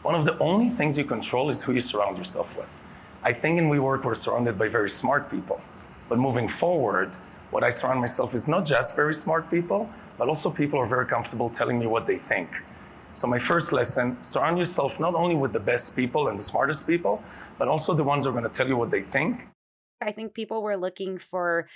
One 0.02 0.16
of 0.16 0.24
the 0.24 0.36
only 0.38 0.68
things 0.68 0.98
you 0.98 1.04
control 1.04 1.48
is 1.48 1.62
who 1.62 1.72
you 1.72 1.80
surround 1.80 2.18
yourself 2.18 2.56
with. 2.56 2.68
I 3.22 3.32
think 3.32 3.60
in 3.60 3.66
WeWork, 3.70 4.02
we're 4.02 4.14
surrounded 4.14 4.58
by 4.58 4.66
very 4.66 4.88
smart 4.88 5.30
people. 5.30 5.60
But 6.08 6.18
moving 6.18 6.48
forward, 6.48 7.16
what 7.52 7.62
I 7.62 7.70
surround 7.70 8.00
myself 8.00 8.34
is 8.34 8.48
not 8.48 8.66
just 8.66 8.96
very 8.96 9.14
smart 9.14 9.48
people, 9.48 9.88
but 10.18 10.26
also 10.26 10.50
people 10.50 10.76
are 10.80 10.86
very 10.86 11.06
comfortable 11.06 11.48
telling 11.48 11.78
me 11.78 11.86
what 11.86 12.08
they 12.08 12.16
think. 12.16 12.62
So 13.12 13.28
my 13.28 13.38
first 13.38 13.72
lesson, 13.72 14.20
surround 14.24 14.58
yourself 14.58 14.98
not 14.98 15.14
only 15.14 15.36
with 15.36 15.52
the 15.52 15.60
best 15.60 15.94
people 15.94 16.26
and 16.26 16.36
the 16.36 16.42
smartest 16.42 16.84
people, 16.88 17.22
but 17.56 17.68
also 17.68 17.94
the 17.94 18.02
ones 18.02 18.24
who 18.24 18.30
are 18.30 18.32
going 18.32 18.42
to 18.42 18.50
tell 18.50 18.66
you 18.66 18.76
what 18.76 18.90
they 18.90 19.02
think. 19.02 19.46
I 20.02 20.12
think 20.12 20.34
people 20.34 20.62
were 20.62 20.76
looking 20.76 21.18
for, 21.18 21.68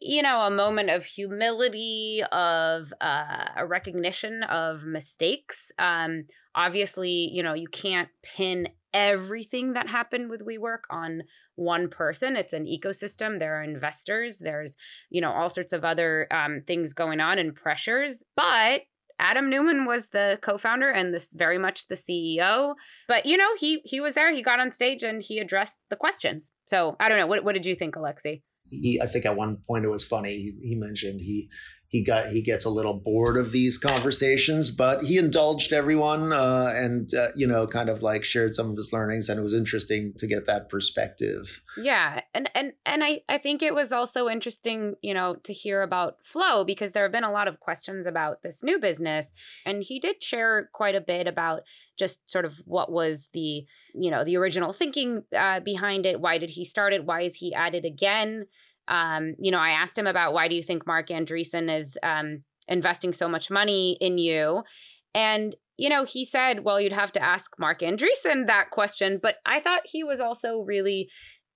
you 0.00 0.22
know, 0.22 0.40
a 0.40 0.50
moment 0.50 0.90
of 0.90 1.04
humility, 1.04 2.22
of 2.32 2.92
uh, 3.00 3.46
a 3.56 3.66
recognition 3.66 4.42
of 4.42 4.84
mistakes. 4.84 5.70
Um, 5.78 6.24
obviously, 6.54 7.30
you 7.32 7.42
know, 7.42 7.54
you 7.54 7.68
can't 7.68 8.08
pin 8.22 8.68
everything 8.94 9.74
that 9.74 9.88
happened 9.88 10.30
with 10.30 10.46
WeWork 10.46 10.82
on 10.90 11.22
one 11.56 11.88
person. 11.88 12.36
It's 12.36 12.52
an 12.52 12.66
ecosystem. 12.66 13.38
There 13.38 13.60
are 13.60 13.62
investors. 13.62 14.38
There's, 14.38 14.76
you 15.10 15.20
know, 15.20 15.32
all 15.32 15.50
sorts 15.50 15.72
of 15.72 15.84
other 15.84 16.26
um, 16.30 16.62
things 16.66 16.92
going 16.92 17.20
on 17.20 17.38
and 17.38 17.54
pressures. 17.54 18.22
But 18.36 18.82
Adam 19.18 19.50
Neumann 19.50 19.84
was 19.84 20.10
the 20.10 20.38
co-founder 20.42 20.90
and 20.90 21.12
this 21.12 21.30
very 21.32 21.58
much 21.58 21.88
the 21.88 21.94
CEO. 21.94 22.74
But 23.06 23.26
you 23.26 23.36
know, 23.36 23.56
he 23.58 23.80
he 23.84 24.00
was 24.00 24.14
there. 24.14 24.32
He 24.32 24.42
got 24.42 24.60
on 24.60 24.72
stage 24.72 25.02
and 25.02 25.22
he 25.22 25.38
addressed 25.38 25.78
the 25.90 25.96
questions. 25.96 26.52
So 26.66 26.96
I 27.00 27.08
don't 27.08 27.18
know. 27.18 27.26
What 27.26 27.44
what 27.44 27.54
did 27.54 27.66
you 27.66 27.74
think, 27.74 27.96
Alexei? 27.96 28.42
He, 28.70 29.00
I 29.00 29.06
think 29.06 29.24
at 29.24 29.36
one 29.36 29.58
point 29.66 29.86
it 29.86 29.88
was 29.88 30.04
funny. 30.04 30.36
He, 30.36 30.52
he 30.62 30.74
mentioned 30.74 31.20
he 31.20 31.50
he 31.88 32.02
got 32.04 32.28
he 32.28 32.42
gets 32.42 32.64
a 32.64 32.70
little 32.70 32.94
bored 32.94 33.36
of 33.36 33.50
these 33.50 33.78
conversations 33.78 34.70
but 34.70 35.02
he 35.02 35.18
indulged 35.18 35.72
everyone 35.72 36.32
uh, 36.32 36.72
and 36.74 37.12
uh, 37.14 37.28
you 37.34 37.46
know 37.46 37.66
kind 37.66 37.88
of 37.88 38.02
like 38.02 38.24
shared 38.24 38.54
some 38.54 38.70
of 38.70 38.76
his 38.76 38.92
learnings 38.92 39.28
and 39.28 39.40
it 39.40 39.42
was 39.42 39.54
interesting 39.54 40.12
to 40.18 40.26
get 40.26 40.46
that 40.46 40.68
perspective. 40.68 41.62
Yeah 41.76 42.20
and 42.34 42.50
and 42.54 42.72
and 42.84 43.02
i 43.02 43.22
i 43.28 43.38
think 43.38 43.62
it 43.62 43.74
was 43.74 43.90
also 43.92 44.28
interesting 44.28 44.94
you 45.02 45.14
know 45.14 45.36
to 45.44 45.52
hear 45.52 45.82
about 45.82 46.16
flow 46.22 46.64
because 46.64 46.92
there 46.92 47.04
have 47.04 47.12
been 47.12 47.24
a 47.24 47.32
lot 47.32 47.48
of 47.48 47.60
questions 47.60 48.06
about 48.06 48.42
this 48.42 48.62
new 48.62 48.78
business 48.78 49.32
and 49.64 49.82
he 49.82 49.98
did 49.98 50.22
share 50.22 50.68
quite 50.72 50.94
a 50.94 51.00
bit 51.00 51.26
about 51.26 51.62
just 51.98 52.30
sort 52.30 52.44
of 52.44 52.60
what 52.64 52.92
was 52.92 53.28
the 53.32 53.64
you 53.94 54.10
know 54.10 54.24
the 54.24 54.36
original 54.36 54.72
thinking 54.72 55.24
uh, 55.36 55.60
behind 55.60 56.06
it. 56.06 56.20
Why 56.20 56.38
did 56.38 56.50
he 56.50 56.64
start 56.64 56.92
it? 56.92 57.04
Why 57.04 57.22
is 57.22 57.34
he 57.34 57.54
at 57.54 57.74
it 57.74 57.84
again 57.84 58.46
um, 58.88 59.34
you 59.38 59.50
know, 59.50 59.58
I 59.58 59.70
asked 59.70 59.98
him 59.98 60.06
about 60.06 60.32
why 60.32 60.48
do 60.48 60.54
you 60.54 60.62
think 60.62 60.86
Marc 60.86 61.08
Andreessen 61.08 61.74
is 61.74 61.96
um, 62.02 62.42
investing 62.66 63.12
so 63.12 63.28
much 63.28 63.50
money 63.50 63.96
in 64.00 64.18
you? 64.18 64.62
And, 65.14 65.54
you 65.76 65.88
know, 65.88 66.04
he 66.04 66.24
said, 66.24 66.64
well, 66.64 66.80
you'd 66.80 66.92
have 66.92 67.12
to 67.12 67.22
ask 67.22 67.50
Marc 67.58 67.80
Andreessen 67.80 68.46
that 68.46 68.70
question. 68.70 69.18
But 69.22 69.36
I 69.46 69.60
thought 69.60 69.82
he 69.84 70.02
was 70.02 70.20
also 70.20 70.60
really 70.60 71.08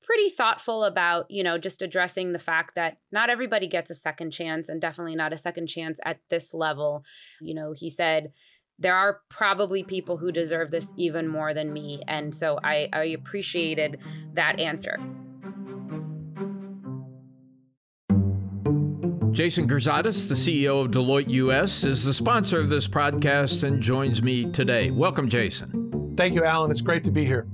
pretty 0.03 0.31
thoughtful 0.31 0.85
about, 0.85 1.27
you 1.31 1.42
know, 1.42 1.59
just 1.59 1.81
addressing 1.81 2.33
the 2.33 2.38
fact 2.38 2.75
that 2.75 2.99
not 3.12 3.31
everybody 3.31 3.68
gets 3.68 3.90
a 3.90 3.95
second 3.95 4.33
chance 4.33 4.68
and 4.68 4.81
definitely 4.81 5.14
not 5.14 5.33
a 5.33 5.38
second 5.38 5.68
chance 5.68 5.99
at 6.05 6.18
this 6.29 6.53
level. 6.53 7.05
You 7.40 7.55
know, 7.55 7.73
he 7.77 7.88
said, 7.88 8.33
there 8.79 8.97
are 8.97 9.21
probably 9.31 9.85
people 9.85 10.16
who 10.16 10.33
deserve 10.33 10.71
this 10.71 10.92
even 10.97 11.29
more 11.29 11.55
than 11.55 11.73
me. 11.73 12.03
And 12.09 12.35
so 12.35 12.59
I, 12.64 12.88
I 12.92 13.05
appreciated 13.05 13.99
that 14.35 14.59
answer. 14.59 14.99
Jason 19.33 19.66
Girzadas, 19.66 20.29
the 20.29 20.35
CEO 20.35 20.85
of 20.85 20.90
Deloitte 20.90 21.31
US, 21.31 21.85
is 21.85 22.05
the 22.05 22.12
sponsor 22.12 22.61
of 22.61 22.68
this 22.68 22.87
podcast 22.87 23.62
and 23.62 23.83
joins 23.83 24.23
me 24.23 24.45
today. 24.53 24.90
Welcome, 24.90 25.27
Jason. 25.27 26.14
Thank 26.18 26.35
you, 26.35 26.45
Alan. 26.45 26.71
It's 26.71 26.83
great 26.83 27.03
to 27.05 27.11
be 27.11 27.25
here. 27.25 27.47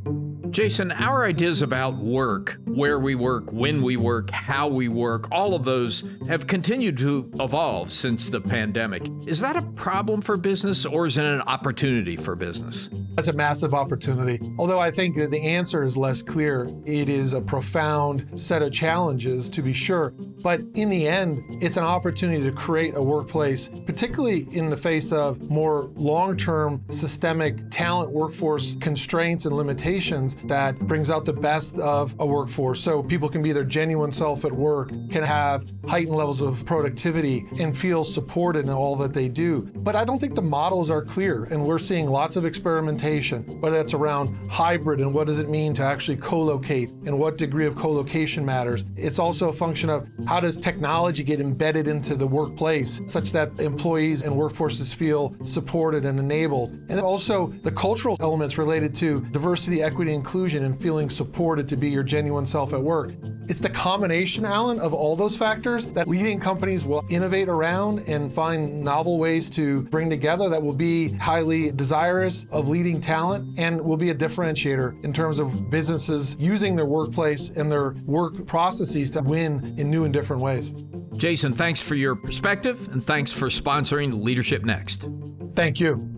Jason, 0.50 0.90
our 0.90 1.24
ideas 1.24 1.62
about 1.62 1.94
work, 1.94 2.58
where 2.78 3.00
we 3.00 3.16
work, 3.16 3.52
when 3.52 3.82
we 3.82 3.96
work, 3.96 4.30
how 4.30 4.68
we 4.68 4.86
work, 4.86 5.26
all 5.32 5.52
of 5.54 5.64
those 5.64 6.04
have 6.28 6.46
continued 6.46 6.96
to 6.96 7.28
evolve 7.40 7.92
since 7.92 8.28
the 8.28 8.40
pandemic. 8.40 9.02
Is 9.26 9.40
that 9.40 9.56
a 9.56 9.62
problem 9.72 10.20
for 10.20 10.36
business 10.36 10.86
or 10.86 11.06
is 11.06 11.18
it 11.18 11.24
an 11.24 11.40
opportunity 11.42 12.14
for 12.14 12.36
business? 12.36 12.88
That's 13.16 13.26
a 13.26 13.32
massive 13.32 13.74
opportunity. 13.74 14.40
Although 14.60 14.78
I 14.78 14.92
think 14.92 15.16
that 15.16 15.32
the 15.32 15.44
answer 15.44 15.82
is 15.82 15.96
less 15.96 16.22
clear. 16.22 16.68
It 16.86 17.08
is 17.08 17.32
a 17.32 17.40
profound 17.40 18.40
set 18.40 18.62
of 18.62 18.72
challenges, 18.72 19.50
to 19.50 19.60
be 19.60 19.72
sure. 19.72 20.10
But 20.44 20.60
in 20.74 20.88
the 20.88 21.08
end, 21.08 21.42
it's 21.60 21.76
an 21.76 21.82
opportunity 21.82 22.44
to 22.44 22.52
create 22.52 22.94
a 22.94 23.02
workplace, 23.02 23.68
particularly 23.86 24.46
in 24.52 24.70
the 24.70 24.76
face 24.76 25.12
of 25.12 25.50
more 25.50 25.90
long 25.96 26.36
term 26.36 26.84
systemic 26.90 27.68
talent 27.70 28.12
workforce 28.12 28.76
constraints 28.80 29.46
and 29.46 29.56
limitations 29.56 30.36
that 30.44 30.78
brings 30.78 31.10
out 31.10 31.24
the 31.24 31.32
best 31.32 31.76
of 31.80 32.14
a 32.20 32.26
workforce. 32.26 32.67
So 32.74 33.02
people 33.02 33.28
can 33.28 33.42
be 33.42 33.52
their 33.52 33.64
genuine 33.64 34.12
self 34.12 34.44
at 34.44 34.52
work, 34.52 34.90
can 35.10 35.22
have 35.22 35.64
heightened 35.86 36.16
levels 36.16 36.40
of 36.40 36.64
productivity, 36.64 37.46
and 37.60 37.76
feel 37.76 38.04
supported 38.04 38.66
in 38.66 38.70
all 38.72 38.96
that 38.96 39.12
they 39.12 39.28
do. 39.28 39.70
But 39.76 39.96
I 39.96 40.04
don't 40.04 40.18
think 40.18 40.34
the 40.34 40.42
models 40.42 40.90
are 40.90 41.02
clear, 41.02 41.44
and 41.44 41.64
we're 41.64 41.78
seeing 41.78 42.08
lots 42.08 42.36
of 42.36 42.44
experimentation, 42.44 43.44
whether 43.60 43.76
that's 43.76 43.94
around 43.94 44.34
hybrid 44.48 45.00
and 45.00 45.12
what 45.14 45.26
does 45.26 45.38
it 45.38 45.48
mean 45.48 45.74
to 45.74 45.82
actually 45.82 46.16
co 46.16 46.40
locate 46.42 46.90
and 47.06 47.18
what 47.18 47.38
degree 47.38 47.66
of 47.66 47.76
co 47.76 47.90
location 47.90 48.44
matters. 48.44 48.84
It's 48.96 49.18
also 49.18 49.48
a 49.48 49.52
function 49.52 49.90
of 49.90 50.08
how 50.26 50.40
does 50.40 50.56
technology 50.56 51.22
get 51.24 51.40
embedded 51.40 51.88
into 51.88 52.16
the 52.16 52.26
workplace 52.26 53.00
such 53.06 53.32
that 53.32 53.60
employees 53.60 54.22
and 54.22 54.34
workforces 54.34 54.94
feel 54.94 55.34
supported 55.44 56.04
and 56.04 56.18
enabled. 56.18 56.70
And 56.88 57.00
also 57.00 57.48
the 57.62 57.72
cultural 57.72 58.16
elements 58.20 58.58
related 58.58 58.94
to 58.96 59.20
diversity, 59.20 59.82
equity, 59.82 60.14
inclusion 60.14 60.64
and 60.64 60.78
feeling 60.80 61.10
supported 61.10 61.68
to 61.68 61.76
be 61.76 61.88
your 61.88 62.02
genuine 62.02 62.46
self 62.48 62.72
at 62.72 62.82
work. 62.82 63.12
It's 63.48 63.60
the 63.60 63.70
combination, 63.70 64.44
Alan, 64.44 64.78
of 64.80 64.92
all 64.92 65.16
those 65.16 65.36
factors 65.36 65.86
that 65.92 66.06
leading 66.08 66.38
companies 66.38 66.84
will 66.84 67.04
innovate 67.08 67.48
around 67.48 68.08
and 68.08 68.32
find 68.32 68.82
novel 68.82 69.18
ways 69.18 69.48
to 69.50 69.82
bring 69.84 70.10
together 70.10 70.48
that 70.48 70.62
will 70.62 70.76
be 70.76 71.12
highly 71.14 71.70
desirous 71.70 72.46
of 72.50 72.68
leading 72.68 73.00
talent 73.00 73.58
and 73.58 73.80
will 73.80 73.96
be 73.96 74.10
a 74.10 74.14
differentiator 74.14 75.02
in 75.04 75.12
terms 75.12 75.38
of 75.38 75.70
businesses 75.70 76.36
using 76.38 76.76
their 76.76 76.86
workplace 76.86 77.50
and 77.50 77.70
their 77.70 77.92
work 78.04 78.46
processes 78.46 79.10
to 79.10 79.22
win 79.22 79.74
in 79.78 79.90
new 79.90 80.04
and 80.04 80.12
different 80.12 80.42
ways. 80.42 80.70
Jason, 81.16 81.52
thanks 81.52 81.80
for 81.80 81.94
your 81.94 82.14
perspective 82.14 82.88
and 82.92 83.02
thanks 83.02 83.32
for 83.32 83.46
sponsoring 83.48 84.22
Leadership 84.22 84.64
Next. 84.64 85.06
Thank 85.54 85.80
you. 85.80 86.17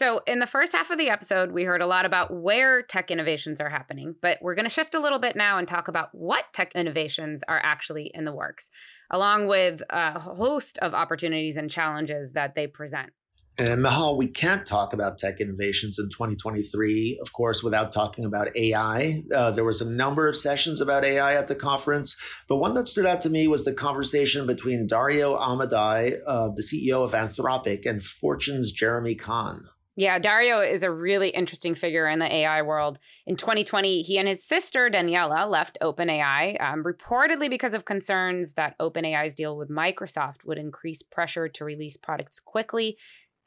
So, 0.00 0.22
in 0.26 0.38
the 0.38 0.46
first 0.46 0.72
half 0.72 0.88
of 0.88 0.96
the 0.96 1.10
episode, 1.10 1.52
we 1.52 1.64
heard 1.64 1.82
a 1.82 1.86
lot 1.86 2.06
about 2.06 2.32
where 2.32 2.80
tech 2.80 3.10
innovations 3.10 3.60
are 3.60 3.68
happening, 3.68 4.14
but 4.22 4.38
we're 4.40 4.54
going 4.54 4.64
to 4.64 4.70
shift 4.70 4.94
a 4.94 4.98
little 4.98 5.18
bit 5.18 5.36
now 5.36 5.58
and 5.58 5.68
talk 5.68 5.88
about 5.88 6.08
what 6.12 6.46
tech 6.54 6.72
innovations 6.74 7.42
are 7.46 7.60
actually 7.62 8.10
in 8.14 8.24
the 8.24 8.32
works, 8.32 8.70
along 9.10 9.46
with 9.46 9.82
a 9.90 10.18
host 10.18 10.78
of 10.78 10.94
opportunities 10.94 11.58
and 11.58 11.70
challenges 11.70 12.32
that 12.32 12.54
they 12.54 12.66
present. 12.66 13.10
And 13.58 13.82
Michal, 13.82 14.16
we 14.16 14.28
can't 14.28 14.64
talk 14.64 14.94
about 14.94 15.18
tech 15.18 15.38
innovations 15.38 15.98
in 15.98 16.06
2023, 16.06 17.18
of 17.20 17.34
course, 17.34 17.62
without 17.62 17.92
talking 17.92 18.24
about 18.24 18.56
AI. 18.56 19.22
Uh, 19.30 19.50
there 19.50 19.66
was 19.66 19.82
a 19.82 19.90
number 19.90 20.26
of 20.26 20.34
sessions 20.34 20.80
about 20.80 21.04
AI 21.04 21.34
at 21.34 21.46
the 21.46 21.54
conference, 21.54 22.16
but 22.48 22.56
one 22.56 22.72
that 22.72 22.88
stood 22.88 23.04
out 23.04 23.20
to 23.20 23.28
me 23.28 23.46
was 23.46 23.66
the 23.66 23.74
conversation 23.74 24.46
between 24.46 24.86
Dario 24.86 25.36
Amodei, 25.36 26.20
uh, 26.26 26.48
the 26.48 26.62
CEO 26.62 27.04
of 27.04 27.12
Anthropic, 27.12 27.84
and 27.84 28.02
Fortune's 28.02 28.72
Jeremy 28.72 29.14
Kahn. 29.14 29.66
Yeah, 29.96 30.18
Dario 30.18 30.60
is 30.60 30.82
a 30.82 30.90
really 30.90 31.30
interesting 31.30 31.74
figure 31.74 32.08
in 32.08 32.20
the 32.20 32.32
AI 32.32 32.62
world. 32.62 32.98
In 33.26 33.36
2020, 33.36 34.02
he 34.02 34.18
and 34.18 34.28
his 34.28 34.44
sister 34.44 34.88
Daniela 34.88 35.50
left 35.50 35.78
OpenAI, 35.82 36.60
um, 36.60 36.84
reportedly 36.84 37.50
because 37.50 37.74
of 37.74 37.84
concerns 37.84 38.54
that 38.54 38.78
OpenAI's 38.78 39.34
deal 39.34 39.56
with 39.56 39.68
Microsoft 39.68 40.44
would 40.44 40.58
increase 40.58 41.02
pressure 41.02 41.48
to 41.48 41.64
release 41.64 41.96
products 41.96 42.38
quickly 42.38 42.96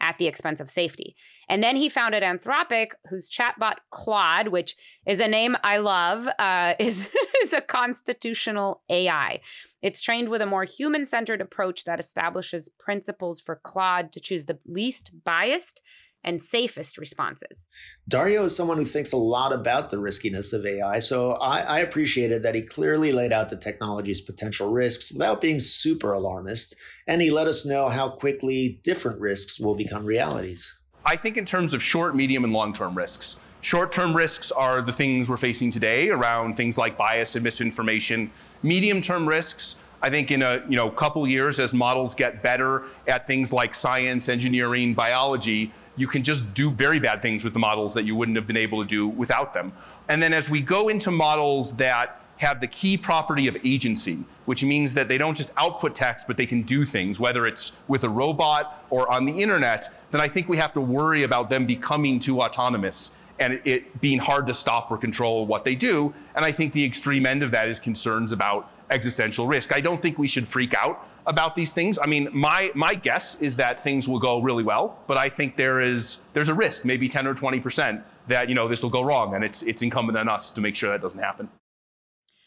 at 0.01 0.17
the 0.17 0.27
expense 0.27 0.59
of 0.59 0.69
safety. 0.69 1.15
And 1.47 1.63
then 1.63 1.77
he 1.77 1.87
founded 1.87 2.23
Anthropic, 2.23 2.89
whose 3.09 3.29
chatbot 3.29 3.75
Claude, 3.89 4.49
which 4.49 4.75
is 5.07 5.21
a 5.21 5.29
name 5.29 5.55
I 5.63 5.77
love, 5.77 6.27
uh, 6.37 6.73
is, 6.79 7.09
is 7.41 7.53
a 7.53 7.61
constitutional 7.61 8.81
AI. 8.89 9.39
It's 9.81 10.01
trained 10.01 10.27
with 10.27 10.41
a 10.41 10.45
more 10.45 10.65
human 10.65 11.05
centered 11.05 11.39
approach 11.39 11.85
that 11.85 12.01
establishes 12.01 12.69
principles 12.77 13.39
for 13.39 13.59
Claude 13.63 14.11
to 14.11 14.19
choose 14.19 14.45
the 14.45 14.59
least 14.67 15.11
biased 15.23 15.81
and 16.23 16.41
safest 16.41 16.97
responses. 16.97 17.67
Dario 18.07 18.45
is 18.45 18.55
someone 18.55 18.77
who 18.77 18.85
thinks 18.85 19.11
a 19.11 19.17
lot 19.17 19.53
about 19.53 19.91
the 19.91 19.99
riskiness 19.99 20.53
of 20.53 20.65
AI, 20.65 20.99
so 20.99 21.33
I, 21.33 21.59
I, 21.59 21.79
appreciated 21.79 22.43
that 22.43 22.55
he 22.55 22.61
clearly 22.61 23.11
laid 23.11 23.31
out 23.31 23.49
the 23.49 23.57
technology's 23.57 24.21
potential 24.21 24.71
risks 24.71 25.11
without 25.11 25.41
being 25.41 25.59
super 25.59 26.13
alarmist, 26.13 26.75
and 27.07 27.21
he 27.21 27.29
let 27.29 27.47
us 27.47 27.65
know 27.65 27.89
how 27.89 28.09
quickly 28.09 28.79
different 28.83 29.19
risks 29.19 29.59
will 29.59 29.75
become 29.75 30.05
realities. 30.05 30.77
I 31.05 31.17
think 31.17 31.37
in 31.37 31.45
terms 31.45 31.73
of 31.73 31.83
short, 31.83 32.15
medium, 32.15 32.43
and 32.43 32.53
long 32.53 32.73
term 32.73 32.97
risks. 32.97 33.47
Short 33.61 33.91
term 33.91 34.15
risks 34.15 34.51
are 34.51 34.81
the 34.81 34.91
things 34.91 35.29
we're 35.29 35.37
facing 35.37 35.71
today 35.71 36.09
around 36.09 36.55
things 36.55 36.77
like 36.77 36.97
bias 36.97 37.35
and 37.35 37.43
misinformation. 37.43 38.31
Medium 38.61 39.01
term 39.01 39.27
risks 39.27 39.83
I 40.03 40.09
think 40.09 40.31
in 40.31 40.41
a 40.41 40.61
you 40.67 40.75
know 40.75 40.89
couple 40.89 41.25
years 41.25 41.59
as 41.61 41.73
models 41.73 42.13
get 42.13 42.43
better 42.43 42.83
at 43.07 43.25
things 43.25 43.53
like 43.53 43.73
science, 43.73 44.27
engineering, 44.27 44.93
biology, 44.93 45.71
you 45.95 46.07
can 46.07 46.23
just 46.23 46.53
do 46.53 46.71
very 46.71 46.99
bad 46.99 47.21
things 47.21 47.43
with 47.43 47.53
the 47.53 47.59
models 47.59 47.93
that 47.93 48.03
you 48.03 48.15
wouldn't 48.15 48.35
have 48.35 48.47
been 48.47 48.57
able 48.57 48.81
to 48.81 48.87
do 48.87 49.07
without 49.07 49.53
them. 49.53 49.73
And 50.09 50.21
then 50.21 50.33
as 50.33 50.49
we 50.49 50.61
go 50.61 50.89
into 50.89 51.11
models 51.11 51.77
that 51.77 52.19
have 52.37 52.59
the 52.59 52.67
key 52.67 52.97
property 52.97 53.47
of 53.47 53.57
agency, 53.63 54.19
which 54.45 54.63
means 54.63 54.95
that 54.95 55.07
they 55.07 55.17
don't 55.17 55.37
just 55.37 55.53
output 55.55 55.95
text, 55.95 56.27
but 56.27 56.35
they 56.35 56.45
can 56.45 56.63
do 56.63 56.83
things, 56.83 57.19
whether 57.19 57.45
it's 57.45 57.73
with 57.87 58.03
a 58.03 58.09
robot 58.09 58.83
or 58.89 59.09
on 59.11 59.25
the 59.25 59.41
internet, 59.41 59.87
then 60.11 60.19
I 60.19 60.27
think 60.27 60.49
we 60.49 60.57
have 60.57 60.73
to 60.73 60.81
worry 60.81 61.23
about 61.23 61.49
them 61.49 61.65
becoming 61.65 62.19
too 62.19 62.41
autonomous 62.41 63.15
and 63.39 63.61
it 63.63 63.99
being 64.01 64.19
hard 64.19 64.47
to 64.47 64.53
stop 64.53 64.91
or 64.91 64.97
control 64.97 65.45
what 65.45 65.63
they 65.63 65.75
do. 65.75 66.13
And 66.35 66.43
I 66.45 66.51
think 66.51 66.73
the 66.73 66.85
extreme 66.85 67.25
end 67.25 67.43
of 67.43 67.51
that 67.51 67.67
is 67.67 67.79
concerns 67.79 68.31
about 68.31 68.69
existential 68.89 69.47
risk. 69.47 69.73
I 69.73 69.81
don't 69.81 70.01
think 70.01 70.19
we 70.19 70.27
should 70.27 70.47
freak 70.47 70.73
out 70.73 71.07
about 71.25 71.55
these 71.55 71.73
things. 71.73 71.97
I 72.01 72.05
mean, 72.05 72.29
my 72.31 72.71
my 72.75 72.95
guess 72.95 73.39
is 73.41 73.55
that 73.57 73.79
things 73.79 74.07
will 74.07 74.19
go 74.19 74.41
really 74.41 74.63
well, 74.63 74.99
but 75.07 75.17
I 75.17 75.29
think 75.29 75.57
there 75.57 75.79
is 75.79 76.23
there's 76.33 76.49
a 76.49 76.53
risk, 76.53 76.85
maybe 76.85 77.09
10 77.09 77.27
or 77.27 77.33
20 77.33 77.59
percent, 77.59 78.03
that 78.27 78.49
you 78.49 78.55
know 78.55 78.67
this 78.67 78.83
will 78.83 78.89
go 78.89 79.01
wrong, 79.01 79.33
and 79.33 79.43
it's 79.43 79.63
it's 79.63 79.81
incumbent 79.81 80.17
on 80.17 80.29
us 80.29 80.51
to 80.51 80.61
make 80.61 80.75
sure 80.75 80.91
that 80.91 81.01
doesn't 81.01 81.21
happen. 81.21 81.49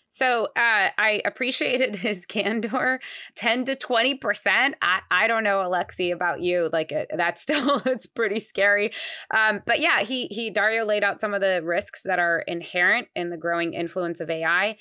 So 0.08 0.44
uh, 0.56 0.88
I 0.96 1.20
appreciated 1.26 1.96
his 2.06 2.24
candor. 2.24 3.00
Ten 3.34 3.64
to 3.66 3.74
twenty 3.76 4.14
percent. 4.14 4.76
I 4.80 5.00
I 5.10 5.26
don't 5.26 5.44
know, 5.44 5.60
Alexei, 5.66 6.10
about 6.10 6.40
you. 6.40 6.70
Like 6.72 6.92
it, 6.92 7.10
that's 7.14 7.42
still 7.46 7.82
it's 7.84 8.06
pretty 8.06 8.40
scary. 8.40 8.92
Um, 9.30 9.62
but 9.66 9.80
yeah, 9.80 10.00
he 10.00 10.26
he 10.28 10.50
Dario 10.50 10.84
laid 10.84 11.04
out 11.04 11.20
some 11.20 11.34
of 11.34 11.40
the 11.40 11.60
risks 11.62 12.02
that 12.04 12.18
are 12.18 12.40
inherent 12.46 13.08
in 13.14 13.30
the 13.30 13.36
growing 13.36 13.74
influence 13.74 14.20
of 14.20 14.30
AI, 14.30 14.76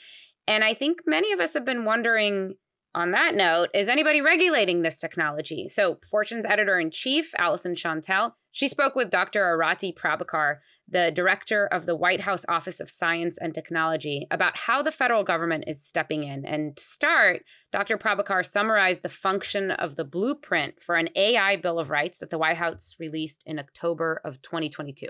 and 0.48 0.64
I 0.64 0.74
think 0.74 1.00
many 1.06 1.34
of 1.34 1.40
us 1.40 1.54
have 1.54 1.66
been 1.66 1.86
wondering 1.86 2.56
on 2.96 3.12
that 3.12 3.36
note, 3.36 3.70
is 3.74 3.90
anybody 3.90 4.22
regulating 4.22 4.82
this 4.82 5.00
technology? 5.00 5.68
So, 5.68 6.00
Fortune's 6.10 6.46
editor 6.46 6.80
in 6.80 6.92
chief, 6.92 7.34
Alyson 7.38 7.76
Shontell, 7.76 8.32
she 8.54 8.70
spoke 8.70 8.96
with 8.96 9.10
Dr. 9.10 9.42
Arati 9.42 9.94
Prabhakar, 9.94 10.60
the 10.88 11.12
director 11.14 11.68
of 11.68 11.86
the 11.86 11.96
White 11.96 12.22
House 12.22 12.46
Office 12.48 12.80
of 12.80 12.90
Science 12.90 13.38
and 13.38 13.54
Technology, 13.54 14.28
about 14.32 14.58
how 14.60 14.82
the 14.82 14.94
federal 14.94 15.26
government 15.26 15.66
is 15.68 15.86
stepping 15.86 16.24
in. 16.24 16.46
And 16.46 16.78
to 16.78 16.84
start, 16.84 17.44
Dr. 17.74 17.98
Prabhakar 17.98 18.46
summarized 18.46 19.02
the 19.02 19.10
function 19.10 19.72
of 19.72 19.98
the 19.98 20.06
blueprint 20.06 20.82
for 20.82 20.96
an 20.96 21.10
AI 21.18 21.58
Bill 21.58 21.80
of 21.80 21.90
Rights 21.90 22.20
that 22.20 22.30
the 22.30 22.38
White 22.38 22.58
House 22.58 22.96
released 22.98 23.44
in 23.46 23.60
October 23.60 24.22
of 24.24 24.42
2022. 24.42 25.10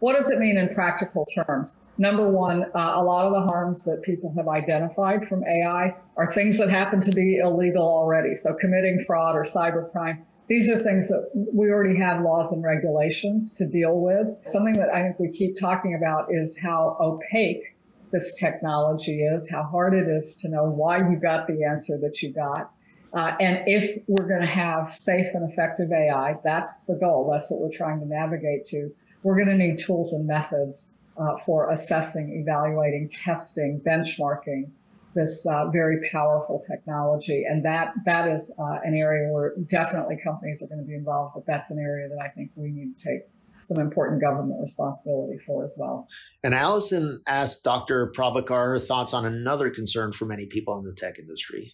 What 0.00 0.16
does 0.16 0.28
it 0.28 0.40
mean 0.40 0.58
in 0.58 0.74
practical 0.74 1.24
terms? 1.26 1.78
Number 1.98 2.28
one, 2.28 2.64
uh, 2.74 2.92
a 2.94 3.02
lot 3.02 3.26
of 3.26 3.32
the 3.32 3.42
harms 3.42 3.84
that 3.84 4.02
people 4.02 4.32
have 4.36 4.48
identified 4.48 5.26
from 5.26 5.44
AI 5.44 5.94
are 6.16 6.32
things 6.32 6.58
that 6.58 6.70
happen 6.70 7.00
to 7.00 7.12
be 7.12 7.38
illegal 7.38 7.82
already. 7.82 8.34
So 8.34 8.54
committing 8.60 9.00
fraud 9.06 9.36
or 9.36 9.44
cybercrime. 9.44 10.22
These 10.48 10.70
are 10.70 10.78
things 10.78 11.08
that 11.08 11.30
we 11.34 11.70
already 11.70 11.96
have 11.98 12.22
laws 12.22 12.52
and 12.52 12.64
regulations 12.64 13.54
to 13.56 13.66
deal 13.66 14.00
with. 14.00 14.26
Something 14.44 14.74
that 14.74 14.88
I 14.92 15.02
think 15.02 15.18
we 15.18 15.30
keep 15.30 15.56
talking 15.58 15.94
about 15.94 16.28
is 16.30 16.58
how 16.58 16.96
opaque 17.00 17.76
this 18.10 18.38
technology 18.38 19.22
is, 19.22 19.50
how 19.50 19.62
hard 19.62 19.94
it 19.94 20.08
is 20.08 20.34
to 20.36 20.48
know 20.48 20.64
why 20.64 20.98
you 20.98 21.16
got 21.16 21.46
the 21.46 21.64
answer 21.64 21.98
that 21.98 22.20
you 22.22 22.32
got. 22.32 22.72
Uh, 23.14 23.36
and 23.40 23.62
if 23.66 24.02
we're 24.08 24.26
going 24.26 24.40
to 24.40 24.46
have 24.46 24.86
safe 24.86 25.26
and 25.34 25.48
effective 25.50 25.90
AI, 25.92 26.36
that's 26.42 26.84
the 26.84 26.96
goal. 26.96 27.30
That's 27.30 27.50
what 27.50 27.60
we're 27.60 27.76
trying 27.76 28.00
to 28.00 28.06
navigate 28.06 28.64
to 28.66 28.90
we're 29.22 29.36
going 29.36 29.56
to 29.56 29.56
need 29.56 29.78
tools 29.78 30.12
and 30.12 30.26
methods 30.26 30.90
uh, 31.16 31.36
for 31.36 31.70
assessing, 31.70 32.42
evaluating, 32.42 33.08
testing, 33.08 33.80
benchmarking 33.86 34.70
this 35.14 35.46
uh, 35.46 35.68
very 35.70 36.08
powerful 36.10 36.58
technology. 36.58 37.44
And 37.48 37.64
that 37.64 37.92
that 38.04 38.28
is 38.28 38.54
uh, 38.58 38.78
an 38.84 38.94
area 38.94 39.30
where 39.32 39.54
definitely 39.66 40.18
companies 40.22 40.62
are 40.62 40.66
going 40.66 40.80
to 40.80 40.86
be 40.86 40.94
involved, 40.94 41.34
but 41.34 41.46
that's 41.46 41.70
an 41.70 41.78
area 41.78 42.08
that 42.08 42.18
I 42.22 42.28
think 42.28 42.50
we 42.54 42.70
need 42.70 42.96
to 42.96 43.04
take 43.04 43.20
some 43.62 43.78
important 43.78 44.20
government 44.20 44.60
responsibility 44.60 45.38
for 45.38 45.62
as 45.62 45.76
well. 45.78 46.08
And 46.42 46.52
Alyson 46.52 47.20
asked 47.26 47.62
Dr. 47.62 48.12
Prabhakar 48.16 48.72
her 48.72 48.78
thoughts 48.78 49.14
on 49.14 49.24
another 49.24 49.70
concern 49.70 50.12
for 50.12 50.24
many 50.24 50.46
people 50.46 50.76
in 50.78 50.84
the 50.84 50.94
tech 50.94 51.18
industry. 51.18 51.72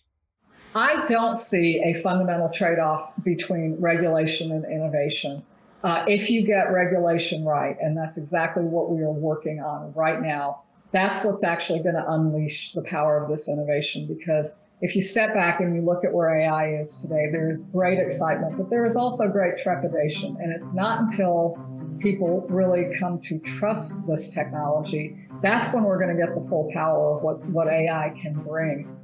I 0.75 1.07
don't 1.07 1.39
see 1.39 1.83
a 1.83 1.95
fundamental 1.95 2.51
trade 2.51 2.79
off 2.79 3.15
between 3.25 3.77
regulation 3.81 4.53
and 4.53 4.67
innovation. 4.67 5.43
Uh, 5.85 6.05
if 6.09 6.29
you 6.29 6.45
get 6.45 6.73
regulation 6.73 7.45
right, 7.45 7.77
and 7.81 7.97
that's 7.97 8.19
exactly 8.19 8.65
what 8.65 8.91
we 8.91 9.03
are 9.03 9.13
working 9.13 9.61
on 9.61 9.93
right 9.95 10.21
now, 10.21 10.63
that's 10.93 11.25
what's 11.25 11.45
actually 11.45 11.81
going 11.81 11.95
to 11.95 12.05
unleash 12.11 12.73
the 12.73 12.83
power 12.83 13.23
of 13.23 13.31
this 13.31 13.49
innovation. 13.49 14.07
Because 14.07 14.59
if 14.81 14.97
you 14.97 15.03
step 15.03 15.35
back 15.35 15.61
and 15.61 15.75
you 15.77 15.83
look 15.83 16.05
at 16.05 16.13
where 16.13 16.31
AI 16.31 16.81
is 16.81 17.01
today, 17.03 17.29
there 17.31 17.51
is 17.51 17.63
great 17.73 17.99
excitement, 17.99 18.57
but 18.57 18.71
there 18.71 18.85
is 18.85 18.97
also 18.97 19.29
great 19.29 19.57
trepidation. 19.59 20.37
And 20.41 20.53
it's 20.53 20.75
not 20.75 21.01
until 21.01 21.59
people 22.01 22.47
really 22.49 22.97
come 22.99 23.21
to 23.21 23.39
trust 23.41 24.07
this 24.07 24.33
technology 24.33 25.29
that's 25.41 25.73
when 25.73 25.85
we're 25.85 25.99
going 25.99 26.17
to 26.17 26.21
get 26.21 26.35
the 26.35 26.41
full 26.49 26.71
power 26.73 27.17
of 27.17 27.23
what, 27.23 27.45
what 27.47 27.69
AI 27.69 28.13
can 28.21 28.35
bring. 28.43 28.95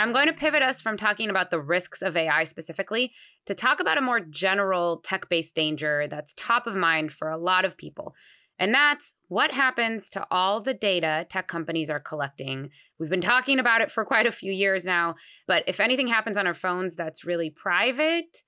I'm 0.00 0.12
going 0.12 0.26
to 0.26 0.32
pivot 0.32 0.62
us 0.62 0.80
from 0.80 0.96
talking 0.96 1.30
about 1.30 1.50
the 1.50 1.60
risks 1.60 2.00
of 2.00 2.16
AI 2.16 2.44
specifically 2.44 3.12
to 3.46 3.54
talk 3.54 3.80
about 3.80 3.98
a 3.98 4.02
more 4.02 4.20
general 4.20 4.98
tech 4.98 5.28
based 5.28 5.54
danger 5.54 6.06
that's 6.08 6.34
top 6.34 6.66
of 6.66 6.74
mind 6.74 7.12
for 7.12 7.28
a 7.28 7.38
lot 7.38 7.64
of 7.64 7.76
people. 7.76 8.14
And 8.58 8.74
that's 8.74 9.14
what 9.28 9.54
happens 9.54 10.10
to 10.10 10.26
all 10.30 10.60
the 10.60 10.74
data 10.74 11.26
tech 11.28 11.48
companies 11.48 11.88
are 11.88 12.00
collecting. 12.00 12.70
We've 12.98 13.08
been 13.08 13.20
talking 13.20 13.58
about 13.58 13.80
it 13.80 13.90
for 13.90 14.04
quite 14.04 14.26
a 14.26 14.32
few 14.32 14.52
years 14.52 14.84
now, 14.84 15.14
but 15.46 15.64
if 15.66 15.80
anything 15.80 16.08
happens 16.08 16.36
on 16.36 16.46
our 16.46 16.54
phones 16.54 16.94
that's 16.94 17.24
really 17.24 17.48
private, 17.48 18.42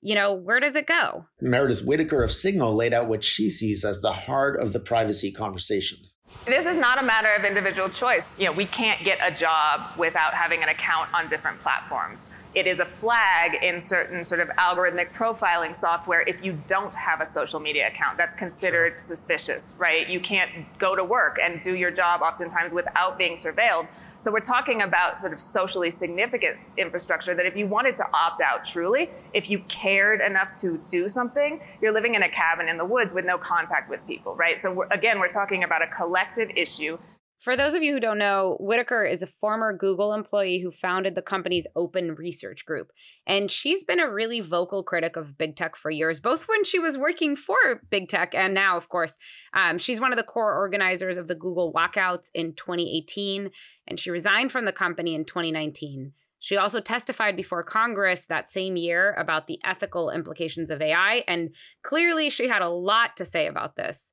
you 0.00 0.14
know, 0.14 0.34
where 0.34 0.60
does 0.60 0.76
it 0.76 0.86
go? 0.86 1.26
Meredith 1.40 1.84
Whittaker 1.84 2.22
of 2.22 2.30
Signal 2.30 2.74
laid 2.74 2.92
out 2.92 3.08
what 3.08 3.24
she 3.24 3.48
sees 3.48 3.84
as 3.84 4.00
the 4.00 4.12
heart 4.12 4.60
of 4.60 4.72
the 4.72 4.80
privacy 4.80 5.32
conversation. 5.32 5.98
This 6.46 6.66
is 6.66 6.76
not 6.76 6.98
a 6.98 7.02
matter 7.02 7.30
of 7.38 7.46
individual 7.46 7.88
choice. 7.88 8.26
You 8.38 8.44
know, 8.44 8.52
we 8.52 8.66
can't 8.66 9.02
get 9.02 9.18
a 9.22 9.34
job 9.34 9.96
without 9.96 10.34
having 10.34 10.62
an 10.62 10.68
account 10.68 11.08
on 11.14 11.26
different 11.26 11.58
platforms. 11.58 12.34
It 12.54 12.66
is 12.66 12.80
a 12.80 12.84
flag 12.84 13.64
in 13.64 13.80
certain 13.80 14.22
sort 14.24 14.40
of 14.40 14.48
algorithmic 14.50 15.16
profiling 15.16 15.74
software 15.74 16.20
if 16.26 16.44
you 16.44 16.60
don't 16.66 16.94
have 16.96 17.22
a 17.22 17.26
social 17.26 17.60
media 17.60 17.88
account. 17.88 18.18
That's 18.18 18.34
considered 18.34 19.00
suspicious, 19.00 19.74
right? 19.78 20.06
You 20.06 20.20
can't 20.20 20.50
go 20.78 20.94
to 20.94 21.02
work 21.02 21.38
and 21.42 21.62
do 21.62 21.74
your 21.76 21.90
job 21.90 22.20
oftentimes 22.20 22.74
without 22.74 23.16
being 23.16 23.32
surveilled. 23.32 23.88
So 24.24 24.32
we're 24.32 24.40
talking 24.40 24.80
about 24.80 25.20
sort 25.20 25.34
of 25.34 25.40
socially 25.42 25.90
significant 25.90 26.72
infrastructure 26.78 27.34
that 27.34 27.44
if 27.44 27.58
you 27.58 27.66
wanted 27.66 27.94
to 27.98 28.04
opt 28.14 28.40
out 28.40 28.64
truly, 28.64 29.10
if 29.34 29.50
you 29.50 29.58
cared 29.68 30.22
enough 30.22 30.54
to 30.62 30.82
do 30.88 31.10
something, 31.10 31.60
you're 31.82 31.92
living 31.92 32.14
in 32.14 32.22
a 32.22 32.28
cabin 32.30 32.70
in 32.70 32.78
the 32.78 32.86
woods 32.86 33.12
with 33.12 33.26
no 33.26 33.36
contact 33.36 33.90
with 33.90 34.00
people, 34.06 34.34
right? 34.34 34.58
So 34.58 34.74
we're, 34.74 34.86
again, 34.86 35.20
we're 35.20 35.28
talking 35.28 35.62
about 35.62 35.82
a 35.82 35.88
collective 35.88 36.48
issue 36.56 36.96
for 37.44 37.58
those 37.58 37.74
of 37.74 37.82
you 37.82 37.92
who 37.92 38.00
don't 38.00 38.16
know, 38.16 38.56
Whittaker 38.58 39.04
is 39.04 39.20
a 39.20 39.26
former 39.26 39.76
Google 39.76 40.14
employee 40.14 40.60
who 40.60 40.70
founded 40.70 41.14
the 41.14 41.20
company's 41.20 41.66
open 41.76 42.14
research 42.14 42.64
group. 42.64 42.90
And 43.26 43.50
she's 43.50 43.84
been 43.84 44.00
a 44.00 44.10
really 44.10 44.40
vocal 44.40 44.82
critic 44.82 45.14
of 45.14 45.36
big 45.36 45.54
tech 45.54 45.76
for 45.76 45.90
years, 45.90 46.20
both 46.20 46.48
when 46.48 46.64
she 46.64 46.78
was 46.78 46.96
working 46.96 47.36
for 47.36 47.82
big 47.90 48.08
tech 48.08 48.34
and 48.34 48.54
now, 48.54 48.78
of 48.78 48.88
course. 48.88 49.18
Um, 49.52 49.76
she's 49.76 50.00
one 50.00 50.10
of 50.10 50.16
the 50.16 50.24
core 50.24 50.56
organizers 50.56 51.18
of 51.18 51.28
the 51.28 51.34
Google 51.34 51.70
walkouts 51.70 52.30
in 52.32 52.54
2018, 52.54 53.50
and 53.86 54.00
she 54.00 54.10
resigned 54.10 54.50
from 54.50 54.64
the 54.64 54.72
company 54.72 55.14
in 55.14 55.26
2019. 55.26 56.12
She 56.38 56.56
also 56.56 56.80
testified 56.80 57.36
before 57.36 57.62
Congress 57.62 58.24
that 58.24 58.48
same 58.48 58.76
year 58.76 59.12
about 59.18 59.48
the 59.48 59.60
ethical 59.64 60.08
implications 60.08 60.70
of 60.70 60.80
AI, 60.80 61.24
and 61.28 61.50
clearly 61.82 62.30
she 62.30 62.48
had 62.48 62.62
a 62.62 62.70
lot 62.70 63.18
to 63.18 63.26
say 63.26 63.46
about 63.46 63.76
this. 63.76 64.12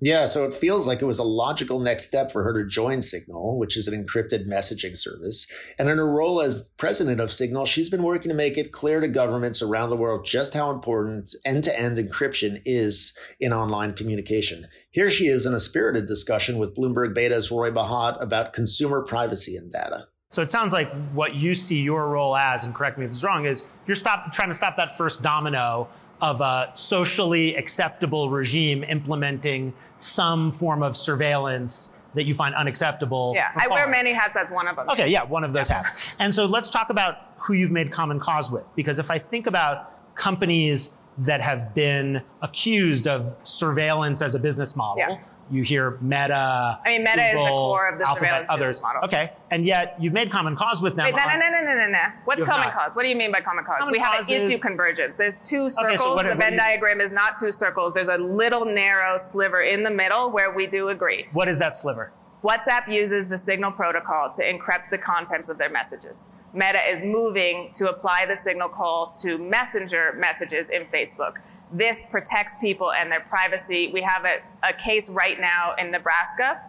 Yeah, 0.00 0.26
so 0.26 0.44
it 0.44 0.54
feels 0.54 0.86
like 0.86 1.02
it 1.02 1.06
was 1.06 1.18
a 1.18 1.24
logical 1.24 1.78
next 1.80 2.04
step 2.04 2.32
for 2.32 2.42
her 2.42 2.52
to 2.52 2.68
join 2.68 3.02
Signal, 3.02 3.58
which 3.58 3.76
is 3.76 3.88
an 3.88 3.94
encrypted 3.94 4.46
messaging 4.46 4.96
service. 4.96 5.46
And 5.78 5.88
in 5.88 5.98
her 5.98 6.10
role 6.10 6.40
as 6.40 6.68
president 6.76 7.20
of 7.20 7.32
Signal, 7.32 7.66
she's 7.66 7.90
been 7.90 8.02
working 8.02 8.28
to 8.28 8.34
make 8.34 8.56
it 8.56 8.72
clear 8.72 9.00
to 9.00 9.08
governments 9.08 9.62
around 9.62 9.90
the 9.90 9.96
world 9.96 10.24
just 10.24 10.54
how 10.54 10.70
important 10.70 11.30
end 11.44 11.64
to 11.64 11.78
end 11.78 11.98
encryption 11.98 12.60
is 12.64 13.16
in 13.40 13.52
online 13.52 13.94
communication. 13.94 14.66
Here 14.90 15.10
she 15.10 15.26
is 15.26 15.46
in 15.46 15.54
a 15.54 15.60
spirited 15.60 16.06
discussion 16.06 16.58
with 16.58 16.76
Bloomberg 16.76 17.14
Beta's 17.14 17.50
Roy 17.50 17.70
Bahat 17.70 18.20
about 18.22 18.52
consumer 18.52 19.02
privacy 19.02 19.56
and 19.56 19.70
data. 19.70 20.06
So 20.30 20.42
it 20.42 20.50
sounds 20.50 20.74
like 20.74 20.90
what 21.12 21.36
you 21.36 21.54
see 21.54 21.82
your 21.82 22.08
role 22.08 22.36
as, 22.36 22.64
and 22.64 22.74
correct 22.74 22.98
me 22.98 23.06
if 23.06 23.10
it's 23.10 23.24
wrong, 23.24 23.46
is 23.46 23.66
you're 23.86 23.96
stop, 23.96 24.30
trying 24.32 24.48
to 24.48 24.54
stop 24.54 24.76
that 24.76 24.96
first 24.96 25.22
domino 25.22 25.88
of 26.20 26.40
a 26.40 26.70
socially 26.74 27.54
acceptable 27.56 28.30
regime 28.30 28.84
implementing 28.84 29.72
some 29.98 30.50
form 30.52 30.82
of 30.82 30.96
surveillance 30.96 31.96
that 32.14 32.24
you 32.24 32.34
find 32.34 32.54
unacceptable. 32.54 33.32
Yeah, 33.34 33.50
I 33.56 33.68
wear 33.68 33.88
many 33.88 34.12
hats. 34.12 34.34
That's 34.34 34.50
one 34.50 34.66
of 34.66 34.76
them. 34.76 34.88
Okay, 34.88 35.08
yeah, 35.08 35.22
one 35.22 35.44
of 35.44 35.52
those 35.52 35.68
yeah. 35.68 35.82
hats. 35.82 36.14
And 36.18 36.34
so 36.34 36.46
let's 36.46 36.70
talk 36.70 36.90
about 36.90 37.18
who 37.36 37.52
you've 37.52 37.70
made 37.70 37.92
common 37.92 38.18
cause 38.18 38.50
with. 38.50 38.64
Because 38.74 38.98
if 38.98 39.10
I 39.10 39.18
think 39.18 39.46
about 39.46 40.14
companies 40.16 40.90
that 41.18 41.40
have 41.40 41.74
been 41.74 42.22
accused 42.42 43.06
of 43.06 43.36
surveillance 43.42 44.22
as 44.22 44.34
a 44.34 44.38
business 44.38 44.74
model, 44.74 44.98
yeah 44.98 45.18
you 45.50 45.62
hear 45.62 45.98
Meta. 46.00 46.78
I 46.84 46.88
mean, 46.88 47.04
Meta 47.04 47.16
Google, 47.32 47.42
is 47.42 47.46
the 47.46 47.50
core 47.50 47.88
of 47.88 47.98
the 47.98 48.06
Alphabet, 48.06 48.28
surveillance 48.28 48.50
others. 48.50 48.82
model. 48.82 49.02
Okay, 49.04 49.32
and 49.50 49.64
yet 49.66 49.96
you've 49.98 50.12
made 50.12 50.30
common 50.30 50.56
cause 50.56 50.82
with 50.82 50.96
them. 50.96 51.06
Wait, 51.06 51.14
no, 51.14 51.24
no, 51.24 51.38
no, 51.38 51.50
no, 51.50 51.62
no, 51.64 51.74
no, 51.74 51.88
no. 51.88 51.98
What's 52.24 52.42
common 52.42 52.68
not. 52.68 52.74
cause? 52.74 52.94
What 52.94 53.02
do 53.02 53.08
you 53.08 53.16
mean 53.16 53.32
by 53.32 53.40
common 53.40 53.64
cause? 53.64 53.78
Common 53.80 53.92
we 53.92 53.98
have 53.98 54.28
an 54.28 54.34
issue 54.34 54.54
is- 54.54 54.62
convergence. 54.62 55.16
There's 55.16 55.36
two 55.38 55.68
circles. 55.68 55.94
Okay, 55.94 55.96
so 55.96 56.14
what- 56.14 56.22
the 56.24 56.28
what 56.30 56.38
Venn 56.38 56.52
you- 56.54 56.58
diagram 56.58 57.00
is 57.00 57.12
not 57.12 57.36
two 57.36 57.52
circles. 57.52 57.94
There's 57.94 58.08
a 58.08 58.18
little 58.18 58.64
narrow 58.64 59.16
sliver 59.16 59.62
in 59.62 59.82
the 59.82 59.90
middle 59.90 60.30
where 60.30 60.50
we 60.52 60.66
do 60.66 60.88
agree. 60.90 61.26
What 61.32 61.48
is 61.48 61.58
that 61.58 61.76
sliver? 61.76 62.12
WhatsApp 62.44 62.86
uses 62.92 63.28
the 63.28 63.36
Signal 63.36 63.72
protocol 63.72 64.30
to 64.34 64.42
encrypt 64.44 64.90
the 64.90 64.98
contents 64.98 65.48
of 65.50 65.58
their 65.58 65.70
messages. 65.70 66.34
Meta 66.52 66.78
is 66.86 67.02
moving 67.02 67.70
to 67.74 67.90
apply 67.90 68.26
the 68.28 68.36
Signal 68.36 68.68
call 68.68 69.10
to 69.22 69.38
Messenger 69.38 70.12
messages 70.16 70.70
in 70.70 70.84
Facebook. 70.86 71.32
This 71.72 72.02
protects 72.10 72.56
people 72.56 72.92
and 72.92 73.10
their 73.10 73.20
privacy. 73.20 73.90
We 73.92 74.02
have 74.02 74.24
a, 74.24 74.38
a 74.66 74.72
case 74.72 75.08
right 75.10 75.38
now 75.40 75.74
in 75.78 75.90
Nebraska 75.90 76.60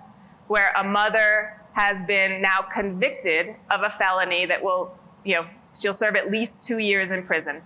where 0.47 0.71
a 0.73 0.83
mother 0.83 1.62
has 1.73 2.03
been 2.03 2.41
now 2.41 2.62
convicted 2.62 3.55
of 3.71 3.83
a 3.83 3.89
felony 3.89 4.45
that 4.45 4.62
will, 4.63 4.97
you 5.23 5.35
know, 5.35 5.47
she'll 5.75 5.93
serve 5.93 6.15
at 6.15 6.31
least 6.31 6.63
two 6.63 6.79
years 6.79 7.12
in 7.12 7.23
prison 7.23 7.62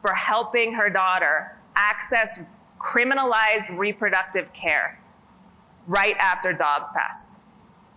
for 0.00 0.14
helping 0.14 0.72
her 0.72 0.88
daughter 0.88 1.58
access 1.76 2.46
criminalized 2.78 3.76
reproductive 3.76 4.52
care 4.52 4.98
right 5.86 6.16
after 6.18 6.52
Dobbs 6.52 6.90
passed. 6.96 7.42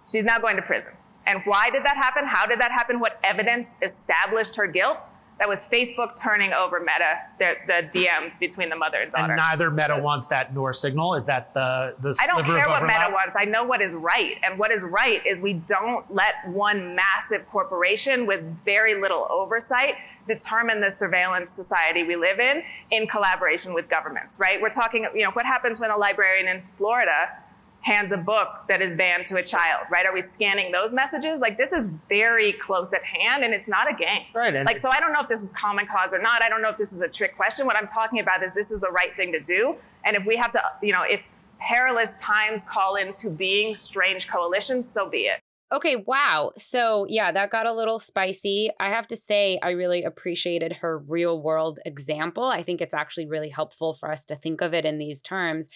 She's 0.09 0.25
now 0.25 0.39
going 0.39 0.57
to 0.57 0.61
prison. 0.61 0.93
And 1.25 1.41
why 1.45 1.69
did 1.69 1.85
that 1.85 1.95
happen? 1.95 2.25
How 2.25 2.45
did 2.45 2.59
that 2.59 2.71
happen? 2.71 2.99
What 2.99 3.19
evidence 3.23 3.77
established 3.81 4.55
her 4.57 4.67
guilt? 4.67 5.09
That 5.43 5.49
was 5.49 5.67
Facebook 5.67 6.15
turning 6.15 6.53
over 6.53 6.79
Meta, 6.79 7.17
the, 7.37 7.55
the 7.67 7.89
DMs 7.91 8.39
between 8.39 8.69
the 8.69 8.77
mother 8.77 9.01
and 9.01 9.11
daughter. 9.11 9.33
And 9.33 9.35
neither 9.35 9.69
Meta 9.69 9.99
wants 10.01 10.27
that 10.27 10.53
nor 10.53 10.71
Signal. 10.71 11.15
Is 11.15 11.25
that 11.25 11.53
the 11.53 11.95
the 11.99 12.17
I 12.21 12.27
don't 12.27 12.45
care 12.45 12.69
what? 12.69 12.83
Meta 12.83 13.09
wants. 13.11 13.35
I 13.37 13.43
know 13.43 13.65
what 13.65 13.81
is 13.81 13.93
right. 13.93 14.37
And 14.41 14.57
what 14.57 14.71
is 14.71 14.83
right 14.83 15.19
is 15.25 15.41
we 15.41 15.51
don't 15.51 16.09
let 16.15 16.35
one 16.47 16.95
massive 16.95 17.45
corporation 17.49 18.25
with 18.25 18.41
very 18.63 19.01
little 19.01 19.27
oversight 19.29 19.95
determine 20.29 20.79
the 20.79 20.89
surveillance 20.89 21.51
society 21.51 22.03
we 22.03 22.15
live 22.15 22.39
in 22.39 22.63
in 22.89 23.05
collaboration 23.05 23.73
with 23.73 23.89
governments, 23.89 24.39
right? 24.39 24.61
We're 24.61 24.69
talking, 24.69 25.09
you 25.13 25.23
know, 25.23 25.31
what 25.31 25.45
happens 25.45 25.77
when 25.77 25.91
a 25.91 25.97
librarian 25.97 26.47
in 26.47 26.63
Florida 26.77 27.42
hands 27.83 28.11
a 28.13 28.17
book 28.17 28.65
that 28.69 28.81
is 28.81 28.93
banned 28.95 29.25
to 29.27 29.35
a 29.35 29.43
child, 29.43 29.85
right? 29.91 30.05
Are 30.05 30.13
we 30.13 30.21
scanning 30.21 30.71
those 30.71 30.93
messages? 30.93 31.39
Like 31.41 31.57
this 31.57 31.73
is 31.73 31.87
very 32.09 32.53
close 32.53 32.93
at 32.93 33.03
hand 33.03 33.43
and 33.43 33.53
it's 33.53 33.69
not 33.69 33.91
a 33.91 33.93
game. 33.95 34.23
Right. 34.33 34.55
and- 34.55 34.65
Like, 34.65 34.77
so 34.77 34.89
I 34.89 34.99
don't 34.99 35.13
know 35.13 35.21
if 35.21 35.27
this 35.27 35.43
is 35.43 35.51
common 35.51 35.85
cause 35.85 36.13
or 36.13 36.21
not. 36.21 36.41
I 36.41 36.49
don't 36.49 36.61
know 36.61 36.69
if 36.69 36.77
this 36.77 36.93
is 36.93 37.01
a 37.01 37.09
trick 37.09 37.35
question. 37.35 37.65
What 37.65 37.75
I'm 37.75 37.87
talking 37.87 38.19
about 38.19 38.41
is 38.41 38.53
this 38.53 38.71
is 38.71 38.79
the 38.79 38.89
right 38.91 39.15
thing 39.15 39.31
to 39.33 39.39
do. 39.39 39.75
And 40.05 40.15
if 40.15 40.25
we 40.25 40.37
have 40.37 40.51
to, 40.53 40.59
you 40.81 40.93
know, 40.93 41.03
if 41.05 41.29
perilous 41.59 42.19
times 42.21 42.63
call 42.63 42.95
into 42.95 43.29
being 43.29 43.73
strange 43.73 44.29
coalitions, 44.29 44.87
so 44.87 45.09
be 45.09 45.25
it. 45.27 45.39
Okay, 45.73 45.95
wow. 45.95 46.51
So, 46.57 47.05
yeah, 47.09 47.31
that 47.31 47.49
got 47.49 47.65
a 47.65 47.73
little 47.73 47.99
spicy. 47.99 48.69
I 48.79 48.89
have 48.89 49.07
to 49.07 49.17
say, 49.17 49.59
I 49.63 49.71
really 49.71 50.03
appreciated 50.03 50.71
her 50.81 50.99
real 50.99 51.41
world 51.41 51.79
example. 51.83 52.43
I 52.45 52.61
think 52.61 52.79
it's 52.79 52.93
actually 52.93 53.25
really 53.25 53.49
helpful 53.49 53.91
for 53.93 54.11
us 54.11 54.23
to 54.25 54.35
think 54.35 54.61
of 54.61 54.73
it 54.73 54.85
in 54.85 54.99
these 54.99 55.21
terms. 55.23 55.69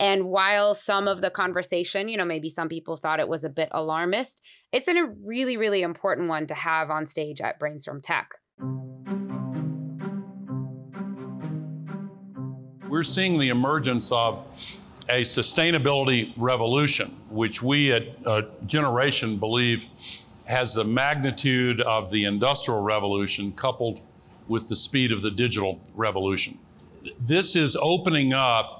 And 0.00 0.24
while 0.24 0.72
some 0.72 1.06
of 1.06 1.20
the 1.20 1.28
conversation, 1.28 2.08
you 2.08 2.16
know, 2.16 2.24
maybe 2.24 2.48
some 2.48 2.70
people 2.70 2.96
thought 2.96 3.20
it 3.20 3.28
was 3.28 3.44
a 3.44 3.50
bit 3.50 3.68
alarmist, 3.70 4.40
it's 4.72 4.88
a 4.88 4.94
really, 5.22 5.58
really 5.58 5.82
important 5.82 6.26
one 6.26 6.46
to 6.46 6.54
have 6.54 6.90
on 6.90 7.04
stage 7.04 7.42
at 7.42 7.58
Brainstorm 7.58 8.00
Tech. 8.00 8.30
We're 12.88 13.02
seeing 13.04 13.38
the 13.38 13.50
emergence 13.50 14.10
of 14.10 14.42
a 15.10 15.20
sustainability 15.20 16.32
revolution, 16.38 17.14
which 17.28 17.62
we 17.62 17.92
at 17.92 18.26
uh, 18.26 18.42
Generation 18.64 19.36
believe 19.36 19.84
has 20.44 20.72
the 20.72 20.84
magnitude 20.84 21.82
of 21.82 22.10
the 22.10 22.24
Industrial 22.24 22.80
Revolution 22.80 23.52
coupled 23.52 24.00
with 24.48 24.66
the 24.66 24.76
speed 24.76 25.12
of 25.12 25.20
the 25.20 25.30
digital 25.30 25.78
revolution. 25.94 26.58
This 27.20 27.54
is 27.54 27.76
opening 27.76 28.32
up 28.32 28.79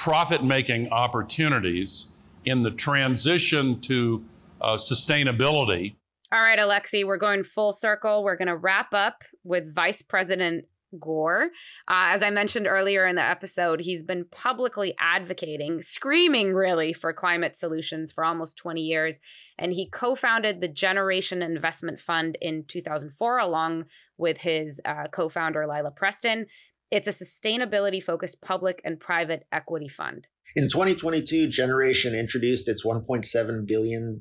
profit 0.00 0.42
making 0.42 0.90
opportunities 0.90 2.14
in 2.46 2.62
the 2.62 2.70
transition 2.70 3.78
to 3.82 4.24
uh, 4.62 4.74
sustainability. 4.76 5.94
All 6.32 6.40
right, 6.40 6.58
Alexei, 6.58 7.04
we're 7.04 7.18
going 7.18 7.44
full 7.44 7.70
circle. 7.70 8.24
We're 8.24 8.38
going 8.38 8.48
to 8.48 8.56
wrap 8.56 8.94
up 8.94 9.24
with 9.44 9.74
Vice 9.74 10.00
President 10.00 10.64
Gore. 10.98 11.50
Uh, 11.86 12.14
as 12.14 12.22
I 12.22 12.30
mentioned 12.30 12.66
earlier 12.66 13.06
in 13.06 13.16
the 13.16 13.22
episode, 13.22 13.80
he's 13.80 14.02
been 14.02 14.24
publicly 14.24 14.94
advocating, 14.98 15.82
screaming 15.82 16.54
really, 16.54 16.94
for 16.94 17.12
climate 17.12 17.54
solutions 17.54 18.10
for 18.10 18.24
almost 18.24 18.56
20 18.56 18.80
years. 18.80 19.20
And 19.58 19.74
he 19.74 19.86
co 19.86 20.14
founded 20.14 20.62
the 20.62 20.68
Generation 20.68 21.42
Investment 21.42 22.00
Fund 22.00 22.38
in 22.40 22.64
2004, 22.66 23.38
along 23.38 23.84
with 24.16 24.38
his 24.38 24.80
uh, 24.86 25.08
co 25.12 25.28
founder, 25.28 25.66
Lila 25.66 25.90
Preston. 25.90 26.46
It's 26.90 27.06
a 27.06 27.12
sustainability 27.12 28.02
focused 28.02 28.40
public 28.40 28.80
and 28.84 28.98
private 28.98 29.46
equity 29.52 29.86
fund. 29.86 30.26
In 30.56 30.68
2022, 30.68 31.46
Generation 31.46 32.16
introduced 32.16 32.66
its 32.66 32.84
$1.7 32.84 33.64
billion 33.64 34.20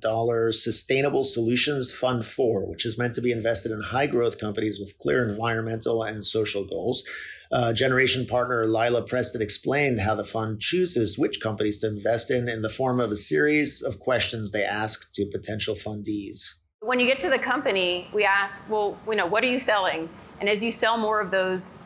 Sustainable 0.51 1.23
Solutions 1.23 1.91
Fund 1.91 2.23
4, 2.23 2.69
which 2.69 2.85
is 2.85 2.95
meant 2.95 3.15
to 3.15 3.21
be 3.21 3.31
invested 3.31 3.71
in 3.71 3.81
high 3.81 4.05
growth 4.05 4.37
companies 4.37 4.79
with 4.79 4.95
clear 4.99 5.27
environmental 5.27 6.03
and 6.03 6.23
social 6.23 6.63
goals. 6.63 7.03
Uh, 7.51 7.73
Generation 7.73 8.27
partner 8.27 8.67
Lila 8.67 9.01
Preston 9.01 9.41
explained 9.41 9.99
how 9.99 10.13
the 10.13 10.23
fund 10.23 10.61
chooses 10.61 11.17
which 11.17 11.41
companies 11.41 11.79
to 11.79 11.87
invest 11.87 12.29
in 12.29 12.47
in 12.47 12.61
the 12.61 12.69
form 12.69 12.99
of 12.99 13.09
a 13.09 13.15
series 13.15 13.81
of 13.81 13.99
questions 13.99 14.51
they 14.51 14.63
ask 14.63 15.11
to 15.13 15.25
potential 15.25 15.73
fundees. 15.73 16.53
When 16.81 16.99
you 16.99 17.07
get 17.07 17.19
to 17.21 17.31
the 17.31 17.39
company, 17.39 18.07
we 18.13 18.23
ask, 18.23 18.69
well, 18.69 18.95
you 19.07 19.15
know, 19.15 19.25
what 19.25 19.43
are 19.43 19.47
you 19.47 19.59
selling? 19.59 20.07
And 20.39 20.47
as 20.47 20.63
you 20.63 20.71
sell 20.71 20.99
more 20.99 21.19
of 21.19 21.31
those 21.31 21.81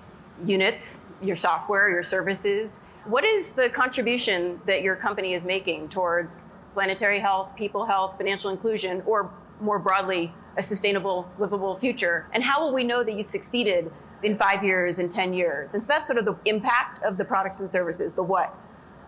units, 0.46 1.08
your 1.22 1.36
software, 1.36 1.90
your 1.90 2.04
services, 2.04 2.82
what 3.06 3.26
is 3.26 3.52
the 3.52 3.70
contribution 3.70 4.62
that 4.66 4.82
your 4.82 4.96
company 4.96 5.34
is 5.34 5.44
making 5.44 5.90
towards 5.90 6.44
planetary 6.74 7.20
health, 7.20 7.56
people 7.56 7.86
health, 7.86 8.18
financial 8.18 8.50
inclusion, 8.50 9.04
or 9.06 9.30
more 9.60 9.78
broadly, 9.78 10.34
a 10.58 10.64
sustainable, 10.64 11.30
livable 11.38 11.76
future? 11.76 12.28
And 12.34 12.44
how 12.44 12.64
will 12.64 12.74
we 12.74 12.84
know 12.84 13.04
that 13.04 13.14
you 13.14 13.24
succeeded 13.24 13.92
in 14.24 14.36
five 14.36 14.64
years, 14.64 15.00
in 15.00 15.10
10 15.10 15.34
years? 15.34 15.74
And 15.74 15.84
so 15.84 15.88
that's 15.88 16.08
sort 16.08 16.18
of 16.18 16.26
the 16.26 16.40
impact 16.46 17.04
of 17.04 17.18
the 17.18 17.26
products 17.26 17.60
and 17.60 17.68
services, 17.68 18.14
the 18.14 18.24
what. 18.24 18.56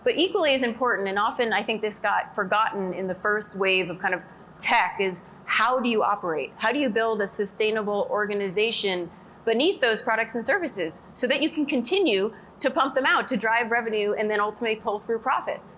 But 0.04 0.18
equally 0.18 0.54
as 0.54 0.62
important, 0.62 1.08
and 1.08 1.18
often 1.18 1.54
I 1.54 1.64
think 1.64 1.82
this 1.82 1.98
got 2.00 2.36
forgotten 2.36 2.94
in 2.94 3.08
the 3.08 3.16
first 3.16 3.58
wave 3.58 3.90
of 3.90 4.00
kind 4.00 4.14
of 4.14 4.22
tech, 4.58 4.98
is 5.00 5.34
how 5.46 5.80
do 5.80 5.90
you 5.90 6.04
operate? 6.04 6.52
How 6.58 6.72
do 6.72 6.80
you 6.80 6.90
build 6.90 7.22
a 7.22 7.28
sustainable 7.28 8.08
organization 8.10 9.10
beneath 9.46 9.80
those 9.82 10.02
products 10.02 10.36
and 10.36 10.46
services 10.46 11.04
so 11.14 11.28
that 11.28 11.42
you 11.42 11.50
can 11.50 11.66
continue 11.66 12.34
to 12.60 12.72
pump 12.72 12.96
them 12.96 13.06
out 13.06 13.28
to 13.28 13.38
drive 13.38 13.72
revenue 13.72 14.14
and 14.14 14.30
then 14.30 14.40
ultimately 14.40 14.76
pull 14.76 15.00
through 15.00 15.20
profits? 15.20 15.78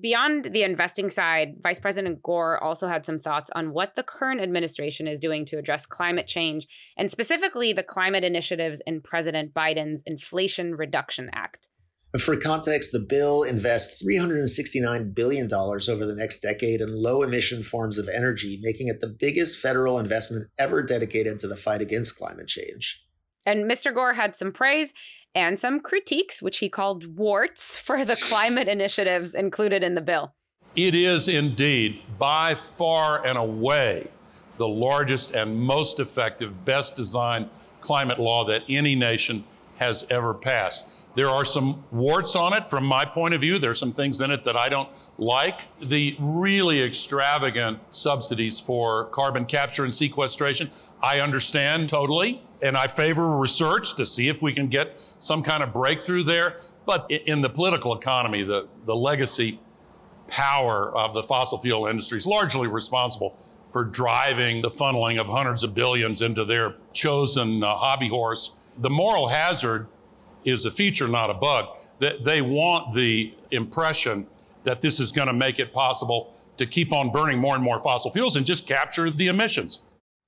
Beyond 0.00 0.46
the 0.52 0.62
investing 0.62 1.10
side, 1.10 1.56
Vice 1.62 1.78
President 1.78 2.22
Gore 2.22 2.62
also 2.62 2.88
had 2.88 3.04
some 3.04 3.20
thoughts 3.20 3.50
on 3.54 3.74
what 3.74 3.94
the 3.94 4.02
current 4.02 4.40
administration 4.40 5.06
is 5.06 5.20
doing 5.20 5.44
to 5.46 5.58
address 5.58 5.84
climate 5.84 6.26
change, 6.26 6.66
and 6.96 7.10
specifically 7.10 7.74
the 7.74 7.82
climate 7.82 8.24
initiatives 8.24 8.80
in 8.86 9.02
President 9.02 9.52
Biden's 9.52 10.02
Inflation 10.06 10.74
Reduction 10.76 11.28
Act. 11.34 11.68
For 12.18 12.36
context, 12.36 12.92
the 12.92 12.98
bill 12.98 13.42
invests 13.42 14.02
$369 14.02 15.14
billion 15.14 15.52
over 15.52 16.04
the 16.04 16.14
next 16.14 16.40
decade 16.40 16.82
in 16.82 16.94
low 16.94 17.22
emission 17.22 17.62
forms 17.62 17.96
of 17.96 18.06
energy, 18.06 18.60
making 18.62 18.88
it 18.88 19.00
the 19.00 19.06
biggest 19.18 19.58
federal 19.58 19.98
investment 19.98 20.48
ever 20.58 20.82
dedicated 20.82 21.38
to 21.38 21.48
the 21.48 21.56
fight 21.56 21.80
against 21.80 22.18
climate 22.18 22.48
change. 22.48 23.02
And 23.46 23.64
Mr. 23.64 23.94
Gore 23.94 24.12
had 24.12 24.36
some 24.36 24.52
praise 24.52 24.92
and 25.34 25.58
some 25.58 25.80
critiques, 25.80 26.42
which 26.42 26.58
he 26.58 26.68
called 26.68 27.16
warts, 27.16 27.78
for 27.86 28.04
the 28.04 28.16
climate 28.16 28.68
initiatives 28.68 29.34
included 29.34 29.82
in 29.82 29.94
the 29.94 30.02
bill. 30.02 30.34
It 30.76 30.94
is 30.94 31.28
indeed 31.28 32.02
by 32.18 32.54
far 32.54 33.24
and 33.26 33.38
away 33.38 34.08
the 34.58 34.68
largest 34.68 35.34
and 35.34 35.58
most 35.58 35.98
effective, 35.98 36.64
best 36.66 36.94
designed 36.94 37.48
climate 37.80 38.20
law 38.20 38.44
that 38.44 38.62
any 38.68 38.94
nation 38.94 39.44
has 39.78 40.06
ever 40.10 40.34
passed. 40.34 40.86
There 41.14 41.28
are 41.28 41.44
some 41.44 41.84
warts 41.90 42.34
on 42.34 42.54
it 42.54 42.66
from 42.66 42.84
my 42.84 43.04
point 43.04 43.34
of 43.34 43.42
view. 43.42 43.58
There 43.58 43.70
are 43.70 43.74
some 43.74 43.92
things 43.92 44.20
in 44.20 44.30
it 44.30 44.44
that 44.44 44.56
I 44.56 44.70
don't 44.70 44.88
like. 45.18 45.68
The 45.80 46.16
really 46.18 46.82
extravagant 46.82 47.80
subsidies 47.90 48.58
for 48.58 49.06
carbon 49.06 49.44
capture 49.44 49.84
and 49.84 49.94
sequestration, 49.94 50.70
I 51.02 51.20
understand 51.20 51.90
totally. 51.90 52.42
And 52.62 52.76
I 52.76 52.86
favor 52.86 53.36
research 53.36 53.96
to 53.96 54.06
see 54.06 54.28
if 54.28 54.40
we 54.40 54.54
can 54.54 54.68
get 54.68 54.98
some 55.18 55.42
kind 55.42 55.62
of 55.62 55.72
breakthrough 55.72 56.22
there. 56.22 56.60
But 56.86 57.10
in 57.10 57.42
the 57.42 57.50
political 57.50 57.94
economy, 57.94 58.42
the, 58.44 58.68
the 58.86 58.96
legacy 58.96 59.60
power 60.28 60.96
of 60.96 61.12
the 61.12 61.22
fossil 61.22 61.58
fuel 61.58 61.86
industry 61.86 62.16
is 62.16 62.26
largely 62.26 62.68
responsible 62.68 63.38
for 63.70 63.84
driving 63.84 64.62
the 64.62 64.68
funneling 64.68 65.20
of 65.20 65.28
hundreds 65.28 65.62
of 65.62 65.74
billions 65.74 66.22
into 66.22 66.44
their 66.44 66.76
chosen 66.92 67.62
uh, 67.62 67.76
hobby 67.76 68.08
horse. 68.08 68.52
The 68.78 68.90
moral 68.90 69.28
hazard 69.28 69.88
is 70.44 70.64
a 70.64 70.70
feature, 70.70 71.08
not 71.08 71.30
a 71.30 71.34
bug. 71.34 71.66
That 71.98 72.24
they 72.24 72.42
want 72.42 72.94
the 72.94 73.34
impression 73.50 74.26
that 74.64 74.80
this 74.80 75.00
is 75.00 75.12
going 75.12 75.28
to 75.28 75.32
make 75.32 75.58
it 75.58 75.72
possible 75.72 76.34
to 76.56 76.66
keep 76.66 76.92
on 76.92 77.10
burning 77.10 77.38
more 77.38 77.54
and 77.54 77.64
more 77.64 77.78
fossil 77.78 78.10
fuels 78.10 78.36
and 78.36 78.46
just 78.46 78.66
capture 78.66 79.10
the 79.10 79.28
emissions. 79.28 79.82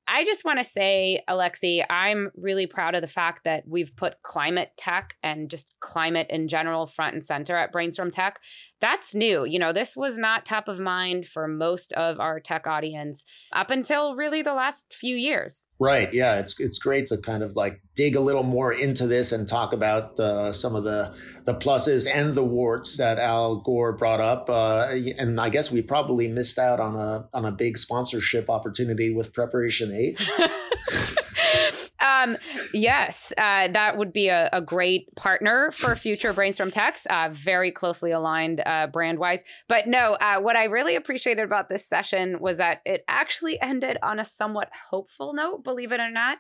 I 0.06 0.24
just 0.24 0.44
want 0.44 0.58
to 0.58 0.64
say, 0.64 1.22
Alexei, 1.28 1.84
I'm 1.88 2.30
really 2.36 2.66
proud 2.66 2.94
of 2.94 3.00
the 3.00 3.08
fact 3.08 3.44
that 3.44 3.66
we've 3.66 3.94
put 3.96 4.22
climate 4.22 4.72
tech 4.76 5.16
and 5.22 5.48
just 5.48 5.72
climate 5.80 6.26
in 6.28 6.46
general 6.48 6.86
front 6.86 7.14
and 7.14 7.24
center 7.24 7.56
at 7.56 7.72
Brainstorm 7.72 8.10
Tech 8.10 8.38
that's 8.84 9.14
new. 9.14 9.46
You 9.46 9.58
know, 9.58 9.72
this 9.72 9.96
was 9.96 10.18
not 10.18 10.44
top 10.44 10.68
of 10.68 10.78
mind 10.78 11.26
for 11.26 11.48
most 11.48 11.94
of 11.94 12.20
our 12.20 12.38
tech 12.38 12.66
audience 12.66 13.24
up 13.50 13.70
until 13.70 14.14
really 14.14 14.42
the 14.42 14.52
last 14.52 14.92
few 14.92 15.16
years. 15.16 15.66
Right. 15.78 16.12
Yeah. 16.12 16.38
It's 16.40 16.60
it's 16.60 16.78
great 16.78 17.06
to 17.06 17.16
kind 17.16 17.42
of 17.42 17.56
like 17.56 17.80
dig 17.94 18.14
a 18.14 18.20
little 18.20 18.42
more 18.42 18.74
into 18.74 19.06
this 19.06 19.32
and 19.32 19.48
talk 19.48 19.72
about 19.72 20.20
uh, 20.20 20.52
some 20.52 20.76
of 20.76 20.84
the 20.84 21.14
the 21.46 21.54
pluses 21.54 22.06
and 22.06 22.34
the 22.34 22.44
warts 22.44 22.98
that 22.98 23.18
Al 23.18 23.56
Gore 23.56 23.92
brought 23.92 24.20
up. 24.20 24.50
Uh, 24.50 24.88
and 25.16 25.40
I 25.40 25.48
guess 25.48 25.70
we 25.70 25.80
probably 25.80 26.28
missed 26.28 26.58
out 26.58 26.78
on 26.78 26.94
a 26.94 27.26
on 27.32 27.46
a 27.46 27.52
big 27.52 27.78
sponsorship 27.78 28.50
opportunity 28.50 29.14
with 29.14 29.32
Preparation 29.32 29.94
H. 29.94 30.30
Um, 32.24 32.36
yes, 32.72 33.32
uh, 33.36 33.68
that 33.68 33.96
would 33.96 34.12
be 34.12 34.28
a, 34.28 34.48
a, 34.52 34.60
great 34.60 35.14
partner 35.14 35.70
for 35.72 35.94
future 35.94 36.32
Brainstorm 36.32 36.70
Techs, 36.70 37.06
uh, 37.06 37.28
very 37.32 37.70
closely 37.70 38.10
aligned 38.10 38.62
uh, 38.64 38.86
brand 38.86 39.18
wise. 39.18 39.44
But 39.68 39.86
no, 39.86 40.14
uh, 40.14 40.40
what 40.40 40.56
I 40.56 40.64
really 40.64 40.96
appreciated 40.96 41.44
about 41.44 41.68
this 41.68 41.86
session 41.86 42.40
was 42.40 42.56
that 42.58 42.80
it 42.84 43.04
actually 43.08 43.60
ended 43.60 43.98
on 44.02 44.18
a 44.18 44.24
somewhat 44.24 44.70
hopeful 44.90 45.34
note, 45.34 45.64
believe 45.64 45.92
it 45.92 46.00
or 46.00 46.10
not. 46.10 46.38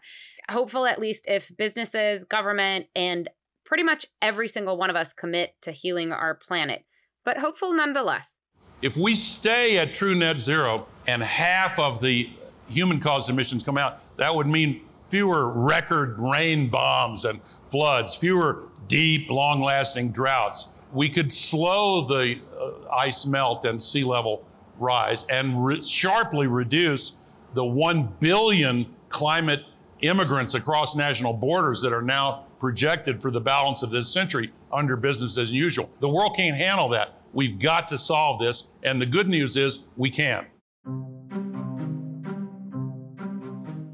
Hopeful, 0.48 0.86
at 0.86 0.98
least, 0.98 1.26
if 1.28 1.54
businesses, 1.56 2.24
government, 2.24 2.86
and 2.94 3.28
pretty 3.64 3.82
much 3.82 4.06
every 4.22 4.48
single 4.48 4.76
one 4.76 4.90
of 4.90 4.96
us 4.96 5.12
commit 5.12 5.54
to 5.62 5.72
healing 5.72 6.12
our 6.12 6.34
planet. 6.34 6.84
But 7.24 7.38
hopeful 7.38 7.74
nonetheless. 7.74 8.36
If 8.82 8.96
we 8.96 9.14
stay 9.14 9.78
at 9.78 9.94
true 9.94 10.14
net 10.14 10.40
zero 10.40 10.86
and 11.06 11.22
half 11.22 11.78
of 11.78 12.00
the 12.00 12.30
human 12.68 13.00
caused 13.00 13.30
emissions 13.30 13.62
come 13.62 13.78
out, 13.78 14.00
that 14.16 14.34
would 14.34 14.46
mean 14.46 14.82
fewer 15.14 15.48
record 15.48 16.18
rain 16.18 16.68
bombs 16.68 17.24
and 17.24 17.40
floods, 17.68 18.16
fewer 18.16 18.64
deep, 18.88 19.30
long 19.30 19.62
lasting 19.62 20.10
droughts. 20.10 20.72
We 20.92 21.08
could 21.08 21.32
slow 21.32 22.04
the 22.04 22.40
uh, 22.60 22.92
ice 22.92 23.24
melt 23.24 23.64
and 23.64 23.80
sea 23.80 24.02
level 24.02 24.44
rise 24.76 25.24
and 25.30 25.64
re- 25.64 25.80
sharply 25.80 26.48
reduce 26.48 27.18
the 27.52 27.64
1 27.64 28.14
billion 28.18 28.92
climate 29.08 29.60
immigrants 30.00 30.54
across 30.54 30.96
national 30.96 31.34
borders 31.34 31.80
that 31.82 31.92
are 31.92 32.02
now 32.02 32.46
projected 32.58 33.22
for 33.22 33.30
the 33.30 33.40
balance 33.40 33.84
of 33.84 33.90
this 33.90 34.12
century 34.12 34.52
under 34.72 34.96
business 34.96 35.38
as 35.38 35.52
usual. 35.52 35.88
The 36.00 36.08
world 36.08 36.34
can't 36.36 36.56
handle 36.56 36.88
that. 36.88 37.20
We've 37.32 37.60
got 37.60 37.86
to 37.90 37.98
solve 37.98 38.40
this. 38.40 38.66
And 38.82 39.00
the 39.00 39.06
good 39.06 39.28
news 39.28 39.56
is 39.56 39.84
we 39.96 40.10
can. 40.10 40.46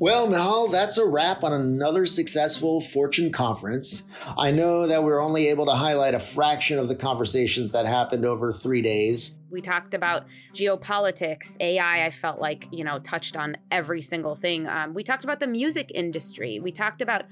Well, 0.00 0.28
Michal, 0.28 0.68
that's 0.68 0.96
a 0.96 1.04
wrap 1.04 1.44
on 1.44 1.52
another 1.52 2.06
successful 2.06 2.80
Fortune 2.80 3.30
conference. 3.30 4.04
I 4.38 4.50
know 4.50 4.86
that 4.86 5.02
we 5.02 5.10
we're 5.10 5.20
only 5.20 5.48
able 5.48 5.66
to 5.66 5.72
highlight 5.72 6.14
a 6.14 6.18
fraction 6.18 6.78
of 6.78 6.88
the 6.88 6.94
conversations 6.96 7.72
that 7.72 7.84
happened 7.84 8.24
over 8.24 8.50
three 8.50 8.80
days. 8.80 9.36
We 9.50 9.60
talked 9.60 9.92
about 9.92 10.24
geopolitics, 10.54 11.56
AI. 11.60 12.06
I 12.06 12.10
felt 12.10 12.40
like, 12.40 12.68
you 12.70 12.82
know, 12.82 12.98
touched 13.00 13.36
on 13.36 13.58
every 13.70 14.00
single 14.00 14.36
thing. 14.36 14.66
Um, 14.66 14.94
we 14.94 15.02
talked 15.02 15.24
about 15.24 15.38
the 15.38 15.46
music 15.46 15.90
industry. 15.94 16.60
We 16.60 16.72
talked 16.72 17.02
about, 17.02 17.24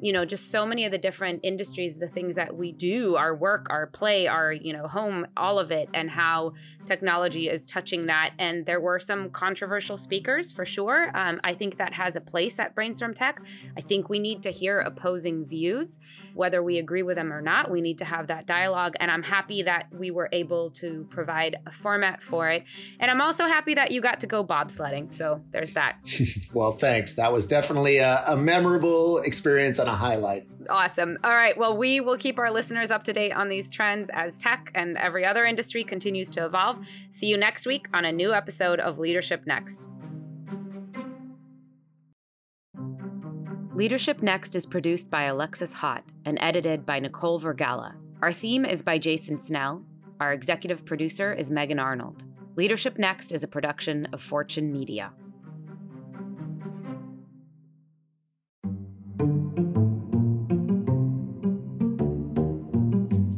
you 0.00 0.12
know, 0.12 0.24
just 0.24 0.50
so 0.50 0.64
many 0.64 0.86
of 0.86 0.92
the 0.92 0.98
different 0.98 1.40
industries, 1.42 1.98
the 1.98 2.08
things 2.08 2.36
that 2.36 2.56
we 2.56 2.72
do, 2.72 3.16
our 3.16 3.34
work, 3.34 3.66
our 3.68 3.86
play, 3.88 4.28
our, 4.28 4.50
you 4.50 4.72
know, 4.72 4.86
home, 4.86 5.26
all 5.36 5.58
of 5.58 5.70
it, 5.70 5.90
and 5.92 6.08
how 6.08 6.54
technology 6.86 7.48
is 7.48 7.66
touching 7.66 8.06
that. 8.06 8.32
And 8.38 8.66
there 8.66 8.80
were 8.80 8.98
some 8.98 9.30
controversial 9.30 9.98
speakers 9.98 10.50
for 10.52 10.64
sure. 10.64 11.10
Um, 11.16 11.40
I 11.44 11.54
think 11.54 11.78
that 11.78 11.94
has 11.94 12.16
a 12.16 12.20
place 12.20 12.58
at 12.58 12.74
Brainstorm 12.74 13.14
Tech. 13.14 13.40
I 13.76 13.80
think 13.80 14.08
we 14.08 14.18
need 14.18 14.42
to 14.42 14.50
hear 14.50 14.80
opposing 14.80 15.44
views, 15.44 15.98
whether 16.34 16.62
we 16.62 16.78
agree 16.78 17.02
with 17.02 17.16
them 17.16 17.32
or 17.32 17.40
not. 17.40 17.70
We 17.70 17.80
need 17.80 17.98
to 17.98 18.04
have 18.04 18.26
that 18.28 18.46
dialogue. 18.46 18.94
And 19.00 19.10
I'm 19.10 19.22
happy 19.22 19.62
that 19.62 19.88
we 19.92 20.10
were 20.10 20.28
able 20.32 20.70
to 20.72 21.06
provide 21.10 21.56
a 21.66 21.72
format 21.72 22.22
for 22.22 22.50
it. 22.50 22.64
And 23.00 23.10
I'm 23.10 23.20
also 23.20 23.46
happy 23.46 23.74
that 23.74 23.90
you 23.90 24.00
got 24.00 24.20
to 24.20 24.26
go 24.26 24.44
bobsledding. 24.44 25.14
So 25.14 25.42
there's 25.50 25.72
that. 25.74 25.98
well, 26.52 26.72
thanks. 26.72 27.14
That 27.14 27.32
was 27.32 27.46
definitely 27.46 27.98
a, 27.98 28.24
a 28.26 28.36
memorable 28.36 29.18
experience 29.18 29.78
and 29.78 29.88
a 29.88 29.94
highlight. 29.94 30.46
Awesome. 30.68 31.18
All 31.24 31.34
right. 31.34 31.56
Well, 31.56 31.76
we 31.76 32.00
will 32.00 32.16
keep 32.16 32.38
our 32.38 32.50
listeners 32.50 32.90
up 32.90 33.04
to 33.04 33.12
date 33.12 33.32
on 33.32 33.48
these 33.48 33.70
trends 33.70 34.10
as 34.12 34.38
tech 34.38 34.70
and 34.74 34.96
every 34.96 35.24
other 35.24 35.44
industry 35.44 35.84
continues 35.84 36.30
to 36.30 36.44
evolve. 36.44 36.78
See 37.10 37.26
you 37.26 37.36
next 37.36 37.66
week 37.66 37.86
on 37.92 38.04
a 38.04 38.12
new 38.12 38.32
episode 38.32 38.80
of 38.80 38.98
Leadership 38.98 39.46
Next. 39.46 39.88
Leadership 43.74 44.22
Next 44.22 44.54
is 44.54 44.66
produced 44.66 45.10
by 45.10 45.24
Alexis 45.24 45.72
Haut 45.72 46.04
and 46.24 46.38
edited 46.40 46.86
by 46.86 47.00
Nicole 47.00 47.40
Vergalla. 47.40 47.94
Our 48.22 48.32
theme 48.32 48.64
is 48.64 48.82
by 48.82 48.98
Jason 48.98 49.36
Snell. 49.36 49.84
Our 50.20 50.32
executive 50.32 50.86
producer 50.86 51.32
is 51.34 51.50
Megan 51.50 51.80
Arnold. 51.80 52.22
Leadership 52.56 52.98
Next 52.98 53.32
is 53.32 53.42
a 53.42 53.48
production 53.48 54.06
of 54.12 54.22
Fortune 54.22 54.72
Media. 54.72 55.12